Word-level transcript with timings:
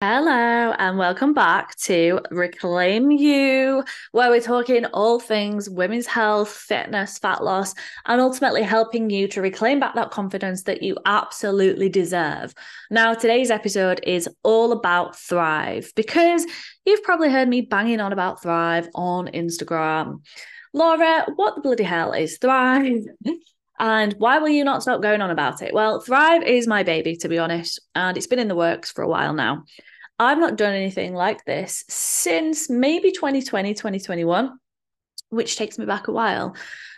Hello, 0.00 0.30
and 0.78 0.96
welcome 0.96 1.34
back 1.34 1.74
to 1.78 2.20
Reclaim 2.30 3.10
You, 3.10 3.82
where 4.12 4.30
we're 4.30 4.40
talking 4.40 4.84
all 4.86 5.18
things 5.18 5.68
women's 5.68 6.06
health, 6.06 6.50
fitness, 6.50 7.18
fat 7.18 7.42
loss, 7.42 7.74
and 8.06 8.20
ultimately 8.20 8.62
helping 8.62 9.10
you 9.10 9.26
to 9.26 9.42
reclaim 9.42 9.80
back 9.80 9.96
that 9.96 10.12
confidence 10.12 10.62
that 10.62 10.84
you 10.84 10.96
absolutely 11.04 11.88
deserve. 11.88 12.54
Now, 12.92 13.14
today's 13.14 13.50
episode 13.50 13.98
is 14.04 14.28
all 14.44 14.70
about 14.70 15.18
Thrive 15.18 15.90
because 15.96 16.46
you've 16.86 17.02
probably 17.02 17.32
heard 17.32 17.48
me 17.48 17.62
banging 17.62 17.98
on 17.98 18.12
about 18.12 18.40
Thrive 18.40 18.88
on 18.94 19.26
Instagram. 19.26 20.20
Laura, 20.72 21.26
what 21.34 21.56
the 21.56 21.60
bloody 21.60 21.82
hell 21.82 22.12
is 22.12 22.38
Thrive? 22.38 23.02
And 23.78 24.14
why 24.18 24.38
will 24.38 24.48
you 24.48 24.64
not 24.64 24.82
stop 24.82 25.02
going 25.02 25.20
on 25.20 25.30
about 25.30 25.62
it? 25.62 25.72
Well, 25.72 26.00
Thrive 26.00 26.42
is 26.42 26.66
my 26.66 26.82
baby, 26.82 27.16
to 27.16 27.28
be 27.28 27.38
honest, 27.38 27.80
and 27.94 28.16
it's 28.16 28.26
been 28.26 28.38
in 28.38 28.48
the 28.48 28.56
works 28.56 28.90
for 28.90 29.02
a 29.02 29.08
while 29.08 29.34
now. 29.34 29.64
I've 30.18 30.38
not 30.38 30.56
done 30.56 30.74
anything 30.74 31.14
like 31.14 31.44
this 31.44 31.84
since 31.88 32.68
maybe 32.68 33.12
2020, 33.12 33.74
2021, 33.74 34.58
which 35.30 35.56
takes 35.56 35.78
me 35.78 35.86
back 35.86 36.08
a 36.08 36.12
while. 36.12 36.56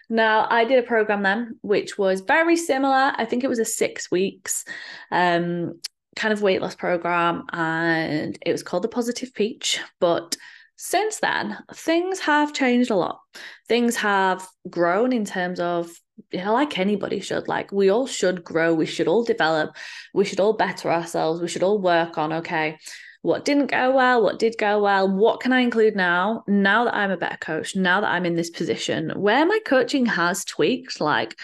Now, 0.08 0.46
I 0.50 0.64
did 0.64 0.82
a 0.82 0.86
program 0.86 1.22
then, 1.22 1.58
which 1.60 1.98
was 1.98 2.22
very 2.22 2.56
similar. 2.56 3.12
I 3.14 3.26
think 3.26 3.44
it 3.44 3.48
was 3.48 3.58
a 3.58 3.64
six 3.64 4.10
weeks 4.10 4.64
um, 5.12 5.80
kind 6.16 6.32
of 6.32 6.42
weight 6.42 6.62
loss 6.62 6.74
program, 6.74 7.44
and 7.52 8.36
it 8.44 8.52
was 8.52 8.62
called 8.62 8.84
the 8.84 8.88
Positive 8.88 9.32
Peach. 9.34 9.78
But 10.00 10.36
since 10.82 11.20
then, 11.20 11.58
things 11.74 12.20
have 12.20 12.54
changed 12.54 12.90
a 12.90 12.96
lot. 12.96 13.20
Things 13.68 13.96
have 13.96 14.48
grown 14.70 15.12
in 15.12 15.26
terms 15.26 15.60
of 15.60 15.90
you 16.30 16.42
know, 16.42 16.54
like 16.54 16.78
anybody 16.78 17.20
should, 17.20 17.48
like 17.48 17.70
we 17.70 17.90
all 17.90 18.06
should 18.06 18.42
grow, 18.42 18.72
we 18.72 18.86
should 18.86 19.06
all 19.06 19.22
develop, 19.22 19.76
we 20.14 20.24
should 20.24 20.40
all 20.40 20.54
better 20.54 20.90
ourselves, 20.90 21.42
we 21.42 21.48
should 21.48 21.62
all 21.62 21.78
work 21.78 22.16
on, 22.16 22.32
okay, 22.32 22.78
what 23.20 23.44
didn't 23.44 23.70
go 23.70 23.94
well, 23.94 24.22
what 24.22 24.38
did 24.38 24.56
go 24.56 24.82
well, 24.82 25.06
what 25.06 25.40
can 25.40 25.52
I 25.52 25.60
include 25.60 25.96
now? 25.96 26.44
Now 26.48 26.84
that 26.84 26.94
I'm 26.94 27.10
a 27.10 27.18
better 27.18 27.36
coach, 27.36 27.76
now 27.76 28.00
that 28.00 28.10
I'm 28.10 28.24
in 28.24 28.34
this 28.34 28.48
position 28.48 29.12
where 29.16 29.44
my 29.44 29.58
coaching 29.66 30.06
has 30.06 30.46
tweaked, 30.46 30.98
like 30.98 31.38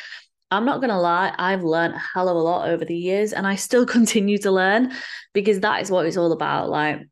I'm 0.51 0.65
not 0.65 0.79
going 0.81 0.89
to 0.89 0.97
lie, 0.97 1.35
I've 1.37 1.63
learned 1.63 1.95
a 1.95 1.99
hell 1.99 2.31
of 2.31 2.37
a 2.37 2.41
lot 2.41 2.71
over 2.71 2.87
the 2.87 2.97
years 2.97 3.35
and 3.35 3.47
I 3.47 3.57
still 3.57 3.85
continue 3.97 4.39
to 4.39 4.51
learn 4.51 4.93
because 5.35 5.61
that 5.61 5.83
is 5.83 5.91
what 5.91 6.07
it's 6.07 6.17
all 6.17 6.33
about. 6.33 6.71
Like, 6.71 7.03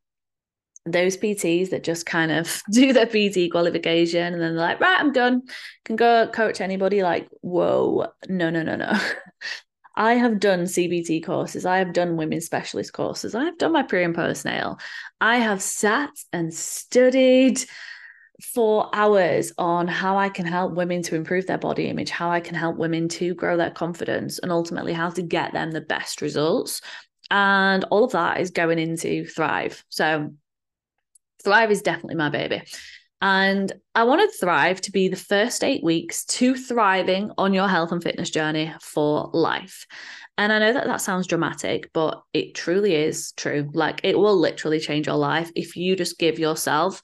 those 0.86 1.16
PTs 1.16 1.70
that 1.70 1.84
just 1.84 2.06
kind 2.06 2.30
of 2.30 2.62
do 2.70 2.92
their 2.92 3.06
PT 3.06 3.50
qualification 3.50 4.32
and 4.32 4.42
then 4.42 4.54
they're 4.54 4.66
like, 4.66 4.80
right, 4.80 5.00
I'm 5.00 5.12
done. 5.12 5.42
Can 5.84 5.96
go 5.96 6.28
coach 6.32 6.60
anybody. 6.60 7.02
Like, 7.02 7.28
whoa, 7.40 8.06
no, 8.28 8.50
no, 8.50 8.62
no, 8.62 8.76
no. 8.76 8.92
I 9.96 10.14
have 10.14 10.40
done 10.40 10.64
CBT 10.64 11.24
courses. 11.24 11.64
I 11.64 11.78
have 11.78 11.92
done 11.92 12.16
women's 12.16 12.46
specialist 12.46 12.92
courses. 12.92 13.34
I 13.34 13.44
have 13.44 13.58
done 13.58 13.72
my 13.72 13.84
pre 13.84 14.02
and 14.02 14.14
post 14.14 14.44
natal. 14.44 14.78
I 15.20 15.36
have 15.36 15.62
sat 15.62 16.10
and 16.32 16.52
studied 16.52 17.64
for 18.42 18.90
hours 18.92 19.52
on 19.58 19.86
how 19.86 20.18
I 20.18 20.28
can 20.28 20.46
help 20.46 20.74
women 20.74 21.02
to 21.02 21.14
improve 21.14 21.46
their 21.46 21.58
body 21.58 21.86
image, 21.86 22.10
how 22.10 22.30
I 22.30 22.40
can 22.40 22.56
help 22.56 22.76
women 22.76 23.08
to 23.10 23.34
grow 23.34 23.56
their 23.56 23.70
confidence, 23.70 24.40
and 24.40 24.50
ultimately 24.50 24.92
how 24.92 25.10
to 25.10 25.22
get 25.22 25.52
them 25.52 25.70
the 25.70 25.80
best 25.80 26.20
results. 26.20 26.80
And 27.30 27.84
all 27.84 28.04
of 28.04 28.12
that 28.12 28.40
is 28.40 28.50
going 28.50 28.78
into 28.80 29.24
Thrive. 29.26 29.84
So, 29.88 30.34
Thrive 31.44 31.70
is 31.70 31.82
definitely 31.82 32.16
my 32.16 32.30
baby. 32.30 32.62
And 33.20 33.72
I 33.94 34.04
wanted 34.04 34.30
Thrive 34.38 34.80
to 34.82 34.92
be 34.92 35.08
the 35.08 35.16
first 35.16 35.64
eight 35.64 35.82
weeks 35.82 36.24
to 36.26 36.54
thriving 36.54 37.30
on 37.38 37.54
your 37.54 37.68
health 37.68 37.92
and 37.92 38.02
fitness 38.02 38.30
journey 38.30 38.74
for 38.82 39.30
life. 39.32 39.86
And 40.36 40.52
I 40.52 40.58
know 40.58 40.72
that 40.72 40.86
that 40.86 41.00
sounds 41.00 41.26
dramatic, 41.26 41.90
but 41.92 42.20
it 42.32 42.54
truly 42.54 42.94
is 42.94 43.32
true. 43.32 43.70
Like 43.72 44.00
it 44.02 44.18
will 44.18 44.36
literally 44.36 44.80
change 44.80 45.06
your 45.06 45.16
life 45.16 45.50
if 45.54 45.76
you 45.76 45.96
just 45.96 46.18
give 46.18 46.38
yourself 46.38 47.00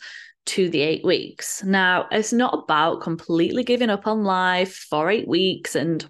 to 0.46 0.68
the 0.68 0.83
eight 0.83 1.05
weeks. 1.05 1.62
Now, 1.62 2.06
it's 2.11 2.33
not 2.33 2.64
about 2.64 3.02
completely 3.02 3.62
giving 3.62 3.88
up 3.88 4.06
on 4.06 4.24
life 4.24 4.74
for 4.91 5.08
eight 5.08 5.28
weeks 5.28 5.74
and, 5.77 6.05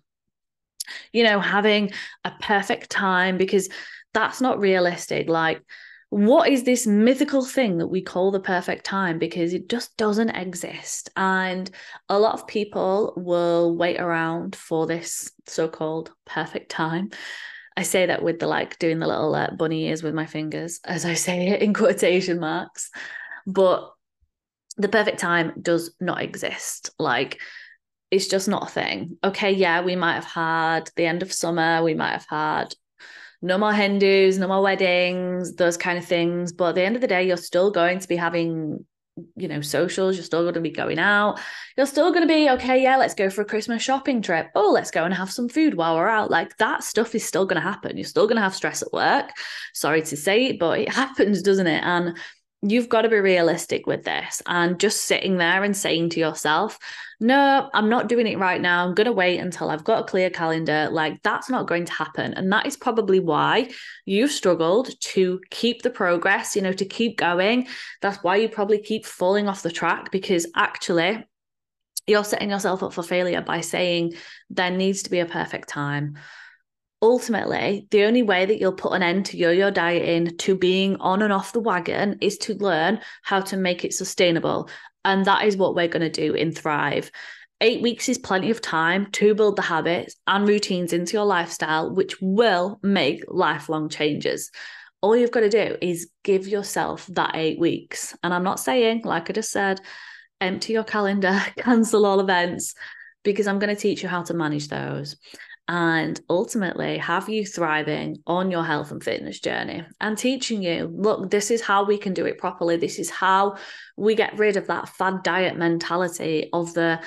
you 1.12 1.24
know, 1.24 1.40
having 1.40 1.92
a 2.24 2.32
perfect 2.40 2.90
time 2.90 3.36
because 3.36 3.68
that's 4.14 4.40
not 4.40 4.58
realistic. 4.58 5.28
Like, 5.28 5.62
what 6.10 6.50
is 6.50 6.64
this 6.64 6.88
mythical 6.88 7.44
thing 7.44 7.78
that 7.78 7.86
we 7.86 8.02
call 8.02 8.32
the 8.32 8.40
perfect 8.40 8.84
time? 8.84 9.18
Because 9.18 9.54
it 9.54 9.68
just 9.68 9.96
doesn't 9.96 10.30
exist. 10.30 11.08
And 11.16 11.70
a 12.08 12.18
lot 12.18 12.34
of 12.34 12.48
people 12.48 13.14
will 13.16 13.76
wait 13.76 14.00
around 14.00 14.56
for 14.56 14.88
this 14.88 15.30
so-called 15.46 16.10
perfect 16.26 16.68
time. 16.70 17.10
I 17.76 17.84
say 17.84 18.06
that 18.06 18.24
with 18.24 18.40
the 18.40 18.48
like 18.48 18.78
doing 18.80 18.98
the 18.98 19.06
little 19.06 19.32
uh, 19.36 19.52
bunny 19.52 19.86
ears 19.86 20.02
with 20.02 20.12
my 20.12 20.26
fingers 20.26 20.80
as 20.84 21.04
i 21.04 21.14
say 21.14 21.48
it 21.48 21.62
in 21.62 21.72
quotation 21.72 22.40
marks. 22.40 22.90
But 23.46 23.92
the 24.76 24.88
perfect 24.88 25.20
time 25.20 25.52
does 25.62 25.94
not 26.00 26.22
exist. 26.22 26.90
Like 26.98 27.40
it's 28.10 28.26
just 28.26 28.48
not 28.48 28.64
a 28.64 28.72
thing. 28.72 29.16
Okay 29.22 29.52
yeah 29.52 29.82
we 29.82 29.94
might 29.94 30.14
have 30.14 30.24
had 30.24 30.90
the 30.96 31.06
end 31.06 31.22
of 31.22 31.32
summer 31.32 31.84
we 31.84 31.94
might 31.94 32.12
have 32.12 32.26
had 32.28 32.74
no 33.42 33.56
more 33.56 33.72
hen 33.72 33.98
dos, 33.98 34.38
no 34.38 34.48
more 34.48 34.62
weddings, 34.62 35.54
those 35.54 35.76
kind 35.76 35.98
of 35.98 36.04
things. 36.04 36.52
But 36.52 36.70
at 36.70 36.74
the 36.74 36.82
end 36.82 36.96
of 36.96 37.00
the 37.00 37.08
day, 37.08 37.26
you're 37.26 37.36
still 37.36 37.70
going 37.70 37.98
to 37.98 38.08
be 38.08 38.16
having, 38.16 38.84
you 39.36 39.48
know, 39.48 39.62
socials. 39.62 40.16
You're 40.16 40.24
still 40.24 40.42
going 40.42 40.54
to 40.54 40.60
be 40.60 40.70
going 40.70 40.98
out. 40.98 41.40
You're 41.76 41.86
still 41.86 42.10
going 42.10 42.26
to 42.26 42.32
be, 42.32 42.50
okay, 42.50 42.82
yeah, 42.82 42.96
let's 42.96 43.14
go 43.14 43.30
for 43.30 43.40
a 43.40 43.46
Christmas 43.46 43.82
shopping 43.82 44.20
trip. 44.20 44.48
Oh, 44.54 44.70
let's 44.72 44.90
go 44.90 45.04
and 45.04 45.14
have 45.14 45.30
some 45.30 45.48
food 45.48 45.74
while 45.74 45.96
we're 45.96 46.08
out. 46.08 46.30
Like 46.30 46.56
that 46.58 46.84
stuff 46.84 47.14
is 47.14 47.24
still 47.24 47.46
going 47.46 47.60
to 47.60 47.66
happen. 47.66 47.96
You're 47.96 48.04
still 48.04 48.26
going 48.26 48.36
to 48.36 48.42
have 48.42 48.54
stress 48.54 48.82
at 48.82 48.92
work. 48.92 49.30
Sorry 49.72 50.02
to 50.02 50.16
say 50.16 50.52
but 50.52 50.80
it 50.80 50.88
happens, 50.92 51.42
doesn't 51.42 51.66
it? 51.66 51.82
And 51.82 52.18
you've 52.62 52.88
got 52.88 53.02
to 53.02 53.08
be 53.08 53.16
realistic 53.16 53.86
with 53.86 54.04
this 54.04 54.42
and 54.46 54.78
just 54.78 55.02
sitting 55.02 55.38
there 55.38 55.64
and 55.64 55.74
saying 55.74 56.10
to 56.10 56.20
yourself, 56.20 56.78
no, 57.18 57.70
I'm 57.72 57.88
not 57.88 58.08
doing 58.08 58.26
it 58.26 58.38
right 58.38 58.60
now. 58.60 58.84
I'm 58.84 58.94
going 58.94 59.06
to 59.06 59.12
wait 59.12 59.38
until 59.38 59.70
I've 59.70 59.84
got 59.84 60.00
a 60.00 60.04
clear 60.04 60.28
calendar. 60.28 60.88
Like, 60.90 61.22
that's 61.22 61.48
not 61.48 61.66
going 61.66 61.86
to 61.86 61.92
happen. 61.92 62.34
And 62.34 62.52
that 62.52 62.66
is 62.66 62.76
probably 62.76 63.18
why 63.18 63.70
you've 64.04 64.30
struggled 64.30 64.90
to 65.00 65.40
keep 65.50 65.82
the 65.82 65.90
progress, 65.90 66.54
you 66.54 66.62
know, 66.62 66.72
to 66.72 66.84
keep 66.84 67.16
going. 67.16 67.66
That's 68.02 68.22
why 68.22 68.36
you 68.36 68.48
probably 68.48 68.80
keep 68.80 69.06
falling 69.06 69.48
off 69.48 69.62
the 69.62 69.70
track 69.70 70.10
because 70.10 70.46
actually, 70.54 71.24
you're 72.06 72.24
setting 72.24 72.50
yourself 72.50 72.82
up 72.82 72.92
for 72.92 73.02
failure 73.02 73.40
by 73.40 73.60
saying 73.60 74.14
there 74.48 74.70
needs 74.70 75.02
to 75.04 75.10
be 75.10 75.20
a 75.20 75.26
perfect 75.26 75.68
time 75.68 76.16
ultimately, 77.02 77.86
the 77.90 78.04
only 78.04 78.22
way 78.22 78.44
that 78.46 78.60
you'll 78.60 78.72
put 78.72 78.92
an 78.92 79.02
end 79.02 79.26
to 79.26 79.36
yo 79.36 79.50
yo 79.50 79.70
dieting, 79.70 80.36
to 80.38 80.56
being 80.56 80.96
on 80.96 81.22
and 81.22 81.32
off 81.32 81.52
the 81.52 81.60
wagon, 81.60 82.18
is 82.20 82.38
to 82.38 82.54
learn 82.54 83.00
how 83.22 83.40
to 83.40 83.56
make 83.56 83.84
it 83.84 83.94
sustainable. 83.94 84.68
And 85.04 85.24
that 85.24 85.44
is 85.44 85.56
what 85.56 85.74
we're 85.74 85.88
going 85.88 86.02
to 86.02 86.10
do 86.10 86.34
in 86.34 86.52
Thrive. 86.52 87.10
Eight 87.62 87.82
weeks 87.82 88.08
is 88.08 88.18
plenty 88.18 88.50
of 88.50 88.62
time 88.62 89.10
to 89.12 89.34
build 89.34 89.56
the 89.56 89.62
habits 89.62 90.16
and 90.26 90.48
routines 90.48 90.92
into 90.92 91.14
your 91.14 91.26
lifestyle, 91.26 91.94
which 91.94 92.16
will 92.20 92.78
make 92.82 93.24
lifelong 93.28 93.88
changes. 93.88 94.50
All 95.02 95.16
you've 95.16 95.30
got 95.30 95.40
to 95.40 95.48
do 95.48 95.76
is 95.80 96.10
give 96.24 96.46
yourself 96.46 97.06
that 97.08 97.32
eight 97.34 97.58
weeks. 97.58 98.16
And 98.22 98.32
I'm 98.32 98.44
not 98.44 98.60
saying, 98.60 99.02
like 99.04 99.28
I 99.28 99.32
just 99.32 99.50
said, 99.50 99.80
empty 100.40 100.74
your 100.74 100.84
calendar, 100.84 101.38
cancel 101.58 102.06
all 102.06 102.20
events, 102.20 102.74
because 103.24 103.46
I'm 103.46 103.58
going 103.58 103.74
to 103.74 103.80
teach 103.80 104.02
you 104.02 104.08
how 104.08 104.22
to 104.22 104.34
manage 104.34 104.68
those 104.68 105.16
and 105.70 106.20
ultimately 106.28 106.98
have 106.98 107.28
you 107.28 107.46
thriving 107.46 108.20
on 108.26 108.50
your 108.50 108.64
health 108.64 108.90
and 108.90 109.04
fitness 109.04 109.38
journey. 109.38 109.84
And 110.00 110.18
teaching 110.18 110.64
you 110.64 110.92
look 110.92 111.30
this 111.30 111.48
is 111.52 111.60
how 111.62 111.84
we 111.84 111.96
can 111.96 112.12
do 112.12 112.26
it 112.26 112.38
properly. 112.38 112.76
This 112.76 112.98
is 112.98 113.08
how 113.08 113.56
we 113.96 114.16
get 114.16 114.36
rid 114.36 114.56
of 114.56 114.66
that 114.66 114.88
fad 114.88 115.22
diet 115.22 115.56
mentality 115.56 116.50
of 116.52 116.74
the 116.74 117.00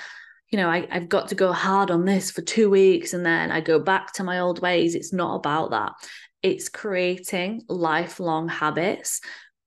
you 0.49 0.57
know 0.57 0.69
I, 0.69 0.87
i've 0.91 1.09
got 1.09 1.27
to 1.29 1.35
go 1.35 1.51
hard 1.51 1.91
on 1.91 2.05
this 2.05 2.31
for 2.31 2.41
two 2.41 2.69
weeks 2.69 3.13
and 3.13 3.25
then 3.25 3.51
i 3.51 3.59
go 3.59 3.79
back 3.79 4.13
to 4.13 4.23
my 4.23 4.39
old 4.39 4.61
ways. 4.61 4.95
It's 4.95 5.11
not 5.11 5.35
about 5.35 5.71
that. 5.71 5.91
It's 6.41 6.69
creating 6.69 7.63
lifelong 7.67 8.47
habits 8.47 9.19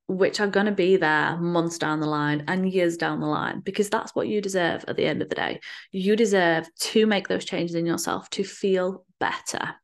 which 0.09 0.41
are 0.41 0.47
going 0.47 0.67
to 0.67 0.73
be 0.73 0.97
there 0.97 1.37
months 1.37 1.79
down 1.79 2.01
the 2.01 2.07
line 2.07 2.45
and 2.47 2.71
years 2.71 2.97
down 2.97 3.21
the 3.21 3.27
line 3.27 3.61
because 3.61 3.91
that's 3.91 4.15
what 4.15 4.29
you 4.29 4.41
deserve 4.41 4.85
at 4.87 4.97
the 4.97 5.05
end 5.05 5.21
of 5.21 5.29
the 5.29 5.35
day. 5.35 5.61
You 5.91 6.15
deserve 6.15 6.69
to 6.81 7.07
make 7.07 7.29
those 7.29 7.45
changes 7.45 7.75
in 7.75 7.87
yourself 7.87 8.31
to 8.31 8.45
feel 8.45 9.05
better. 9.19 9.75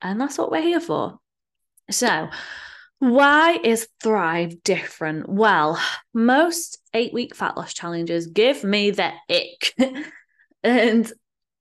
And 0.00 0.20
that's 0.20 0.38
what 0.38 0.50
we're 0.50 0.62
here 0.62 0.80
for. 0.80 1.18
So, 1.90 2.28
why 3.00 3.58
is 3.62 3.88
Thrive 4.02 4.62
different? 4.62 5.28
Well, 5.28 5.80
most 6.14 6.78
eight 6.94 7.12
week 7.12 7.34
fat 7.34 7.56
loss 7.56 7.74
challenges 7.74 8.28
give 8.28 8.62
me 8.62 8.92
the 8.92 9.12
ick. 9.28 9.74
and 10.62 11.12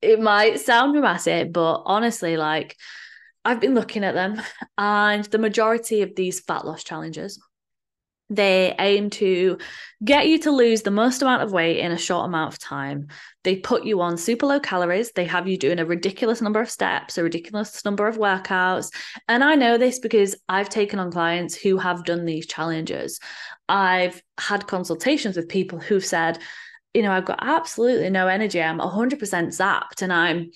it 0.02 0.22
might 0.22 0.60
sound 0.60 0.94
dramatic, 0.94 1.52
but 1.52 1.82
honestly, 1.86 2.38
like 2.38 2.78
I've 3.44 3.60
been 3.60 3.74
looking 3.74 4.04
at 4.04 4.14
them, 4.14 4.42
and 4.78 5.26
the 5.26 5.38
majority 5.38 6.02
of 6.02 6.16
these 6.16 6.40
fat 6.40 6.66
loss 6.66 6.84
challenges 6.84 7.42
They 8.36 8.76
aim 8.80 9.10
to 9.12 9.58
get 10.04 10.28
you 10.28 10.40
to 10.40 10.52
lose 10.52 10.82
the 10.82 10.92
most 10.92 11.22
amount 11.22 11.44
of 11.44 11.52
weight 11.52 11.80
in 11.80 11.92
a 11.92 11.98
short 11.98 12.26
amount 12.26 12.54
of 12.54 12.60
time. 12.60 13.08
They 13.44 13.58
put 13.58 13.86
you 13.86 14.02
on 14.02 14.18
super 14.18 14.46
low 14.46 14.60
calories. 14.60 15.12
They 15.12 15.26
have 15.26 15.48
you 15.48 15.58
doing 15.58 15.80
a 15.80 15.86
ridiculous 15.86 16.42
number 16.42 16.60
of 16.60 16.70
steps, 16.70 17.18
a 17.18 17.24
ridiculous 17.24 17.86
number 17.86 18.08
of 18.08 18.18
workouts. 18.18 18.92
And 19.28 19.44
I 19.44 19.56
know 19.56 19.78
this 19.78 20.00
because 20.00 20.36
I've 20.50 20.70
taken 20.70 21.00
on 21.00 21.12
clients 21.12 21.56
who 21.56 21.78
have 21.78 22.06
done 22.06 22.26
these 22.26 22.48
challenges. 22.48 23.20
I've 23.70 24.22
had 24.40 24.68
consultations 24.68 25.38
with 25.38 25.48
people 25.50 25.80
who've 25.80 26.06
said, 26.06 26.40
you 26.94 27.02
know, 27.02 27.12
I've 27.12 27.26
got 27.26 27.40
absolutely 27.42 28.10
no 28.10 28.28
energy. 28.28 28.62
I'm 28.62 28.80
100% 28.80 29.20
zapped 29.20 30.02
and 30.02 30.14
I'm 30.14 30.52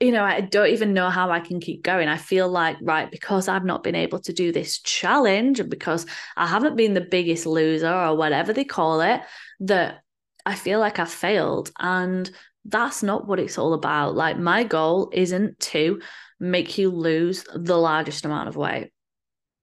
you 0.00 0.12
know, 0.12 0.24
I 0.24 0.40
don't 0.40 0.70
even 0.70 0.94
know 0.94 1.10
how 1.10 1.30
I 1.30 1.40
can 1.40 1.60
keep 1.60 1.82
going. 1.82 2.08
I 2.08 2.16
feel 2.16 2.48
like, 2.48 2.78
right, 2.80 3.10
because 3.10 3.48
I've 3.48 3.66
not 3.66 3.82
been 3.82 3.94
able 3.94 4.18
to 4.20 4.32
do 4.32 4.50
this 4.50 4.78
challenge 4.78 5.60
and 5.60 5.68
because 5.68 6.06
I 6.36 6.46
haven't 6.46 6.76
been 6.76 6.94
the 6.94 7.02
biggest 7.02 7.44
loser 7.44 7.92
or 7.92 8.16
whatever 8.16 8.54
they 8.54 8.64
call 8.64 9.02
it, 9.02 9.20
that 9.60 10.00
I 10.46 10.54
feel 10.54 10.80
like 10.80 10.98
I've 10.98 11.10
failed. 11.10 11.70
And 11.78 12.30
that's 12.64 13.02
not 13.02 13.28
what 13.28 13.38
it's 13.38 13.58
all 13.58 13.74
about. 13.74 14.14
Like, 14.14 14.38
my 14.38 14.64
goal 14.64 15.10
isn't 15.12 15.60
to 15.60 16.00
make 16.38 16.78
you 16.78 16.90
lose 16.90 17.44
the 17.54 17.76
largest 17.76 18.24
amount 18.24 18.48
of 18.48 18.56
weight. 18.56 18.90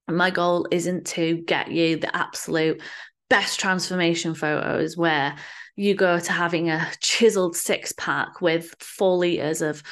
My 0.07 0.29
goal 0.29 0.67
isn't 0.71 1.07
to 1.07 1.37
get 1.47 1.71
you 1.71 1.97
the 1.97 2.15
absolute 2.15 2.81
best 3.27 3.59
transformation 3.59 4.35
photos 4.35 4.95
where 4.95 5.35
you 5.75 5.95
go 5.95 6.19
to 6.19 6.31
having 6.31 6.69
a 6.69 6.87
chiseled 7.01 7.55
six 7.55 7.91
pack 7.97 8.39
with 8.41 8.75
four 8.79 9.17
liters 9.17 9.61
of 9.61 9.83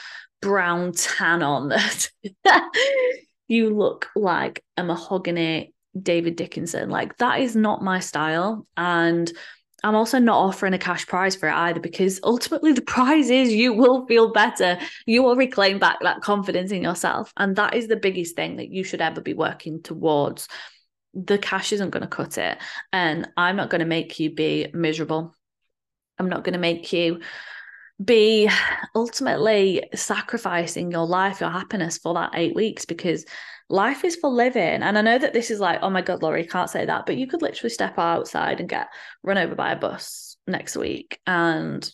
brown 0.45 0.91
tan 0.91 1.41
on 1.41 1.69
that 2.43 2.69
you 3.47 3.75
look 3.75 4.09
like 4.15 4.63
a 4.77 4.83
mahogany 4.83 5.73
David 5.99 6.35
Dickinson. 6.35 6.91
Like 6.91 7.17
that 7.17 7.39
is 7.39 7.55
not 7.55 7.83
my 7.83 7.99
style. 7.99 8.67
And 8.77 9.31
I'm 9.83 9.95
also 9.95 10.19
not 10.19 10.37
offering 10.37 10.75
a 10.75 10.77
cash 10.77 11.07
prize 11.07 11.35
for 11.35 11.49
it 11.49 11.55
either 11.55 11.79
because 11.79 12.19
ultimately 12.23 12.73
the 12.73 12.81
prize 12.95 13.31
is 13.31 13.51
you 13.51 13.73
will 13.73 14.05
feel 14.05 14.31
better. 14.31 14.77
You 15.07 15.23
will 15.23 15.35
reclaim 15.35 15.79
back 15.79 15.97
that 16.01 16.21
confidence 16.21 16.71
in 16.71 16.83
yourself. 16.83 17.33
And 17.37 17.55
that 17.55 17.73
is 17.73 17.87
the 17.87 17.95
biggest 17.95 18.35
thing 18.35 18.57
that 18.57 18.69
you 18.69 18.83
should 18.83 19.01
ever 19.01 19.21
be 19.21 19.33
working 19.33 19.81
towards. 19.81 20.47
The 21.15 21.39
cash 21.39 21.73
isn't 21.73 21.89
going 21.89 22.01
to 22.03 22.07
cut 22.07 22.37
it. 22.37 22.59
And 22.93 23.27
I'm 23.35 23.55
not 23.55 23.71
going 23.71 23.79
to 23.79 23.85
make 23.85 24.19
you 24.19 24.29
be 24.29 24.67
miserable. 24.73 25.33
I'm 26.19 26.29
not 26.29 26.43
going 26.43 26.53
to 26.53 26.59
make 26.59 26.93
you 26.93 27.21
be 28.03 28.49
ultimately 28.93 29.83
sacrificing 29.93 30.91
your 30.91 31.05
life, 31.05 31.39
your 31.39 31.49
happiness 31.49 31.97
for 31.97 32.13
that 32.13 32.31
eight 32.33 32.55
weeks 32.55 32.85
because 32.85 33.25
life 33.69 34.03
is 34.03 34.15
for 34.17 34.29
living. 34.29 34.83
And 34.83 34.97
I 34.97 35.01
know 35.01 35.17
that 35.17 35.33
this 35.33 35.49
is 35.49 35.59
like, 35.59 35.79
oh 35.81 35.89
my 35.89 36.01
God, 36.01 36.21
Laurie, 36.21 36.45
can't 36.45 36.69
say 36.69 36.85
that, 36.85 37.05
but 37.05 37.17
you 37.17 37.27
could 37.27 37.41
literally 37.41 37.69
step 37.69 37.97
outside 37.97 38.59
and 38.59 38.69
get 38.69 38.87
run 39.23 39.37
over 39.37 39.55
by 39.55 39.71
a 39.71 39.77
bus 39.77 40.37
next 40.45 40.75
week. 40.75 41.19
And 41.25 41.89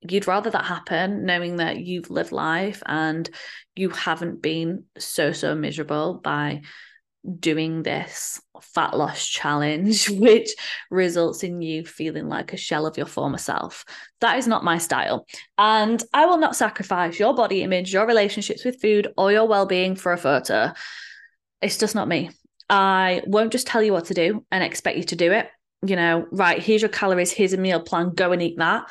you'd 0.00 0.26
rather 0.26 0.50
that 0.50 0.64
happen 0.64 1.24
knowing 1.24 1.56
that 1.56 1.78
you've 1.78 2.10
lived 2.10 2.32
life 2.32 2.82
and 2.86 3.28
you 3.74 3.90
haven't 3.90 4.42
been 4.42 4.84
so, 4.98 5.32
so 5.32 5.54
miserable 5.54 6.14
by 6.14 6.62
doing 7.38 7.82
this 7.82 8.40
fat 8.64 8.96
loss 8.96 9.26
challenge, 9.26 10.08
which 10.10 10.50
results 10.90 11.42
in 11.42 11.62
you 11.62 11.84
feeling 11.84 12.28
like 12.28 12.52
a 12.52 12.56
shell 12.56 12.86
of 12.86 12.96
your 12.96 13.06
former 13.06 13.38
self. 13.38 13.84
That 14.20 14.38
is 14.38 14.46
not 14.46 14.64
my 14.64 14.78
style. 14.78 15.26
And 15.56 16.02
I 16.12 16.26
will 16.26 16.38
not 16.38 16.56
sacrifice 16.56 17.18
your 17.18 17.34
body 17.34 17.62
image, 17.62 17.92
your 17.92 18.06
relationships 18.06 18.64
with 18.64 18.80
food, 18.80 19.08
or 19.16 19.32
your 19.32 19.46
well 19.46 19.66
being 19.66 19.94
for 19.94 20.12
a 20.12 20.18
photo. 20.18 20.72
It's 21.60 21.78
just 21.78 21.94
not 21.94 22.08
me. 22.08 22.30
I 22.70 23.22
won't 23.26 23.52
just 23.52 23.66
tell 23.66 23.82
you 23.82 23.92
what 23.92 24.06
to 24.06 24.14
do 24.14 24.44
and 24.50 24.62
expect 24.62 24.98
you 24.98 25.04
to 25.04 25.16
do 25.16 25.32
it. 25.32 25.48
You 25.86 25.96
know, 25.96 26.26
right, 26.30 26.62
here's 26.62 26.82
your 26.82 26.88
calories, 26.88 27.32
here's 27.32 27.52
a 27.52 27.56
meal 27.56 27.80
plan, 27.80 28.14
go 28.14 28.32
and 28.32 28.42
eat 28.42 28.58
that 28.58 28.88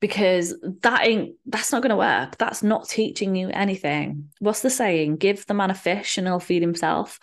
because 0.00 0.54
that 0.80 1.06
ain't 1.06 1.34
that's 1.46 1.72
not 1.72 1.82
going 1.82 1.90
to 1.90 1.96
work 1.96 2.36
that's 2.38 2.62
not 2.62 2.88
teaching 2.88 3.36
you 3.36 3.48
anything 3.50 4.30
what's 4.38 4.62
the 4.62 4.70
saying 4.70 5.16
give 5.16 5.46
the 5.46 5.54
man 5.54 5.70
a 5.70 5.74
fish 5.74 6.18
and 6.18 6.26
he'll 6.26 6.40
feed 6.40 6.62
himself 6.62 7.20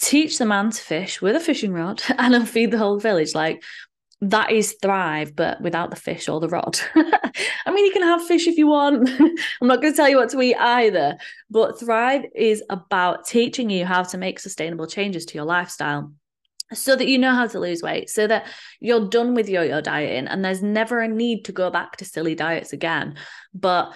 teach 0.00 0.38
the 0.38 0.46
man 0.46 0.70
to 0.70 0.80
fish 0.80 1.22
with 1.22 1.36
a 1.36 1.40
fishing 1.40 1.72
rod 1.72 2.02
and 2.18 2.34
he'll 2.34 2.46
feed 2.46 2.70
the 2.70 2.78
whole 2.78 2.98
village. 2.98 3.34
Like 3.34 3.62
that 4.20 4.50
is 4.50 4.76
thrive, 4.80 5.36
but 5.36 5.60
without 5.60 5.90
the 5.90 5.96
fish 5.96 6.28
or 6.28 6.40
the 6.40 6.48
rod. 6.48 6.78
I 6.94 7.70
mean, 7.70 7.84
you 7.84 7.92
can 7.92 8.02
have 8.02 8.26
fish 8.26 8.46
if 8.46 8.56
you 8.56 8.68
want. 8.68 9.08
I'm 9.60 9.68
not 9.68 9.82
going 9.82 9.92
to 9.92 9.96
tell 9.96 10.08
you 10.08 10.16
what 10.16 10.30
to 10.30 10.40
eat 10.40 10.56
either, 10.56 11.16
but 11.50 11.78
thrive 11.78 12.24
is 12.34 12.62
about 12.70 13.26
teaching 13.26 13.70
you 13.70 13.84
how 13.84 14.02
to 14.04 14.18
make 14.18 14.38
sustainable 14.38 14.86
changes 14.86 15.26
to 15.26 15.34
your 15.34 15.44
lifestyle 15.44 16.12
so 16.72 16.96
that 16.96 17.06
you 17.06 17.18
know 17.18 17.34
how 17.34 17.46
to 17.46 17.60
lose 17.60 17.82
weight, 17.82 18.08
so 18.08 18.26
that 18.26 18.46
you're 18.80 19.08
done 19.08 19.34
with 19.34 19.48
yo 19.48 19.62
yo 19.62 19.80
dieting 19.80 20.26
and 20.26 20.44
there's 20.44 20.62
never 20.62 21.00
a 21.00 21.08
need 21.08 21.44
to 21.44 21.52
go 21.52 21.70
back 21.70 21.96
to 21.98 22.04
silly 22.04 22.34
diets 22.34 22.72
again. 22.72 23.16
But 23.52 23.92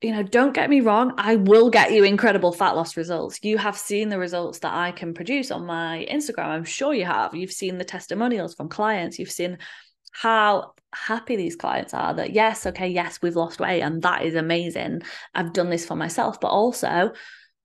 you 0.00 0.12
know, 0.12 0.22
don't 0.22 0.54
get 0.54 0.70
me 0.70 0.80
wrong, 0.80 1.12
I 1.18 1.36
will 1.36 1.70
get 1.70 1.92
you 1.92 2.04
incredible 2.04 2.52
fat 2.52 2.76
loss 2.76 2.96
results. 2.96 3.40
You 3.42 3.58
have 3.58 3.76
seen 3.76 4.08
the 4.08 4.18
results 4.18 4.60
that 4.60 4.72
I 4.72 4.92
can 4.92 5.12
produce 5.12 5.50
on 5.50 5.66
my 5.66 6.06
Instagram. 6.10 6.46
I'm 6.46 6.64
sure 6.64 6.94
you 6.94 7.04
have. 7.04 7.34
You've 7.34 7.50
seen 7.52 7.78
the 7.78 7.84
testimonials 7.84 8.54
from 8.54 8.68
clients. 8.68 9.18
You've 9.18 9.30
seen 9.30 9.58
how 10.12 10.74
happy 10.94 11.36
these 11.36 11.56
clients 11.56 11.94
are 11.94 12.14
that, 12.14 12.32
yes, 12.32 12.64
okay, 12.66 12.88
yes, 12.88 13.20
we've 13.20 13.36
lost 13.36 13.60
weight 13.60 13.82
and 13.82 14.02
that 14.02 14.22
is 14.22 14.34
amazing. 14.34 15.02
I've 15.34 15.52
done 15.52 15.68
this 15.68 15.84
for 15.84 15.96
myself, 15.96 16.40
but 16.40 16.48
also 16.48 17.12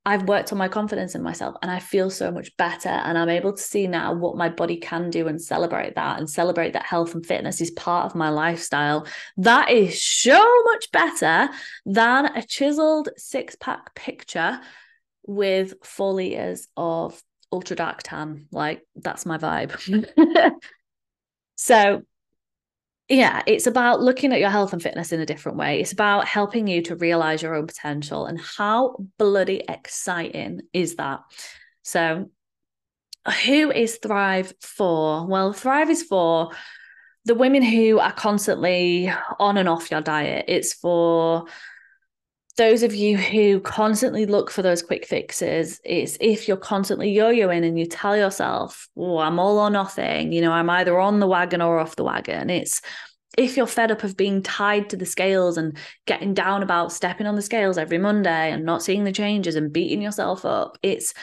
I've 0.06 0.28
worked 0.28 0.52
on 0.52 0.58
my 0.58 0.68
confidence 0.68 1.16
in 1.16 1.24
myself 1.24 1.56
and 1.62 1.72
I 1.72 1.80
feel 1.80 2.10
so 2.10 2.30
much 2.30 2.56
better. 2.58 2.90
And 2.90 3.18
I'm 3.18 3.30
able 3.30 3.54
to 3.54 3.62
see 3.62 3.88
now 3.88 4.14
what 4.14 4.36
my 4.36 4.50
body 4.50 4.78
can 4.78 5.10
do 5.10 5.28
and 5.28 5.42
celebrate 5.42 5.96
that 5.96 6.20
and 6.20 6.30
celebrate 6.30 6.74
that 6.74 6.86
health 6.86 7.16
and 7.16 7.26
fitness 7.26 7.62
is 7.62 7.72
part 7.72 8.06
of 8.06 8.16
my 8.16 8.30
lifestyle. 8.30 9.08
That 9.38 9.70
is 9.70 10.02
so 10.02 10.44
much 10.66 10.92
better 10.92 11.50
than 11.86 12.26
a 12.26 12.44
chiseled 12.44 13.10
six 13.16 13.56
pack 13.56 13.96
picture 13.96 14.60
with 15.26 15.76
four 15.84 16.14
liters 16.14 16.68
of 16.76 17.22
ultra 17.54 17.78
dark 17.78 18.02
tan. 18.04 18.48
Like, 18.52 18.82
that's 18.96 19.26
my 19.26 19.38
vibe. 19.38 19.74
so, 21.56 22.02
yeah, 23.10 23.44
it's 23.46 23.68
about 23.68 24.02
looking 24.02 24.32
at 24.32 24.40
your 24.40 24.50
health 24.50 24.74
and 24.74 24.82
fitness 24.82 25.12
in 25.12 25.20
a 25.20 25.26
different 25.26 25.58
way. 25.58 25.82
It's 25.82 25.92
about 25.92 26.26
helping 26.26 26.68
you 26.68 26.82
to 26.84 26.96
realize 26.96 27.42
your 27.42 27.56
own 27.56 27.68
potential. 27.68 28.26
And 28.26 28.40
how 28.40 28.98
bloody 29.18 29.62
exciting 29.68 30.62
is 30.72 30.96
that? 30.96 31.22
So, 31.84 32.30
who 33.46 33.72
is 33.72 33.98
Thrive 33.98 34.54
for? 34.62 35.28
Well, 35.28 35.54
Thrive 35.54 35.90
is 35.90 36.04
for 36.04 36.52
the 37.26 37.36
women 37.36 37.62
who 37.62 38.00
are 38.00 38.12
constantly 38.12 39.12
on 39.40 39.58
and 39.58 39.70
off 39.70 39.92
your 39.92 40.02
diet. 40.02 40.46
It's 40.48 40.74
for 40.74 41.46
those 42.56 42.84
of 42.84 42.94
you 42.94 43.18
who 43.18 43.60
constantly 43.62 44.26
look 44.26 44.52
for 44.52 44.62
those 44.62 44.84
quick 44.84 45.08
fixes, 45.08 45.82
it's 45.84 46.18
if 46.22 46.48
you're 46.48 46.58
constantly 46.58 47.12
yo-yoing 47.12 47.66
and 47.66 47.80
you 47.80 47.86
tell 47.88 48.16
yourself, 48.16 48.88
oh, 48.96 49.18
I'm 49.18 49.40
all 49.40 49.58
or 49.58 49.70
nothing, 49.70 50.32
you 50.32 50.42
know, 50.42 50.52
I'm 50.52 50.70
either 50.70 51.00
on 51.00 51.20
the 51.20 51.28
wagon 51.28 51.62
or 51.62 51.80
off 51.80 51.96
the 51.96 52.04
wagon. 52.04 52.50
It's 52.50 52.82
if 53.38 53.58
you're 53.58 53.66
fed 53.66 53.92
up 53.92 54.04
of 54.04 54.16
being 54.16 54.44
tied 54.44 54.92
to 54.92 54.98
the 54.98 55.08
scales 55.08 55.58
and 55.58 55.76
getting 56.06 56.36
down 56.36 56.62
about 56.62 56.92
stepping 56.92 57.26
on 57.26 57.36
the 57.36 57.42
scales 57.42 57.80
every 57.80 57.98
Monday 57.98 58.52
and 58.52 58.64
not 58.64 58.84
seeing 58.84 59.04
the 59.04 59.12
changes 59.12 59.56
and 59.56 59.74
beating 59.74 60.04
yourself 60.04 60.46
up, 60.46 60.78
it's 60.84 61.16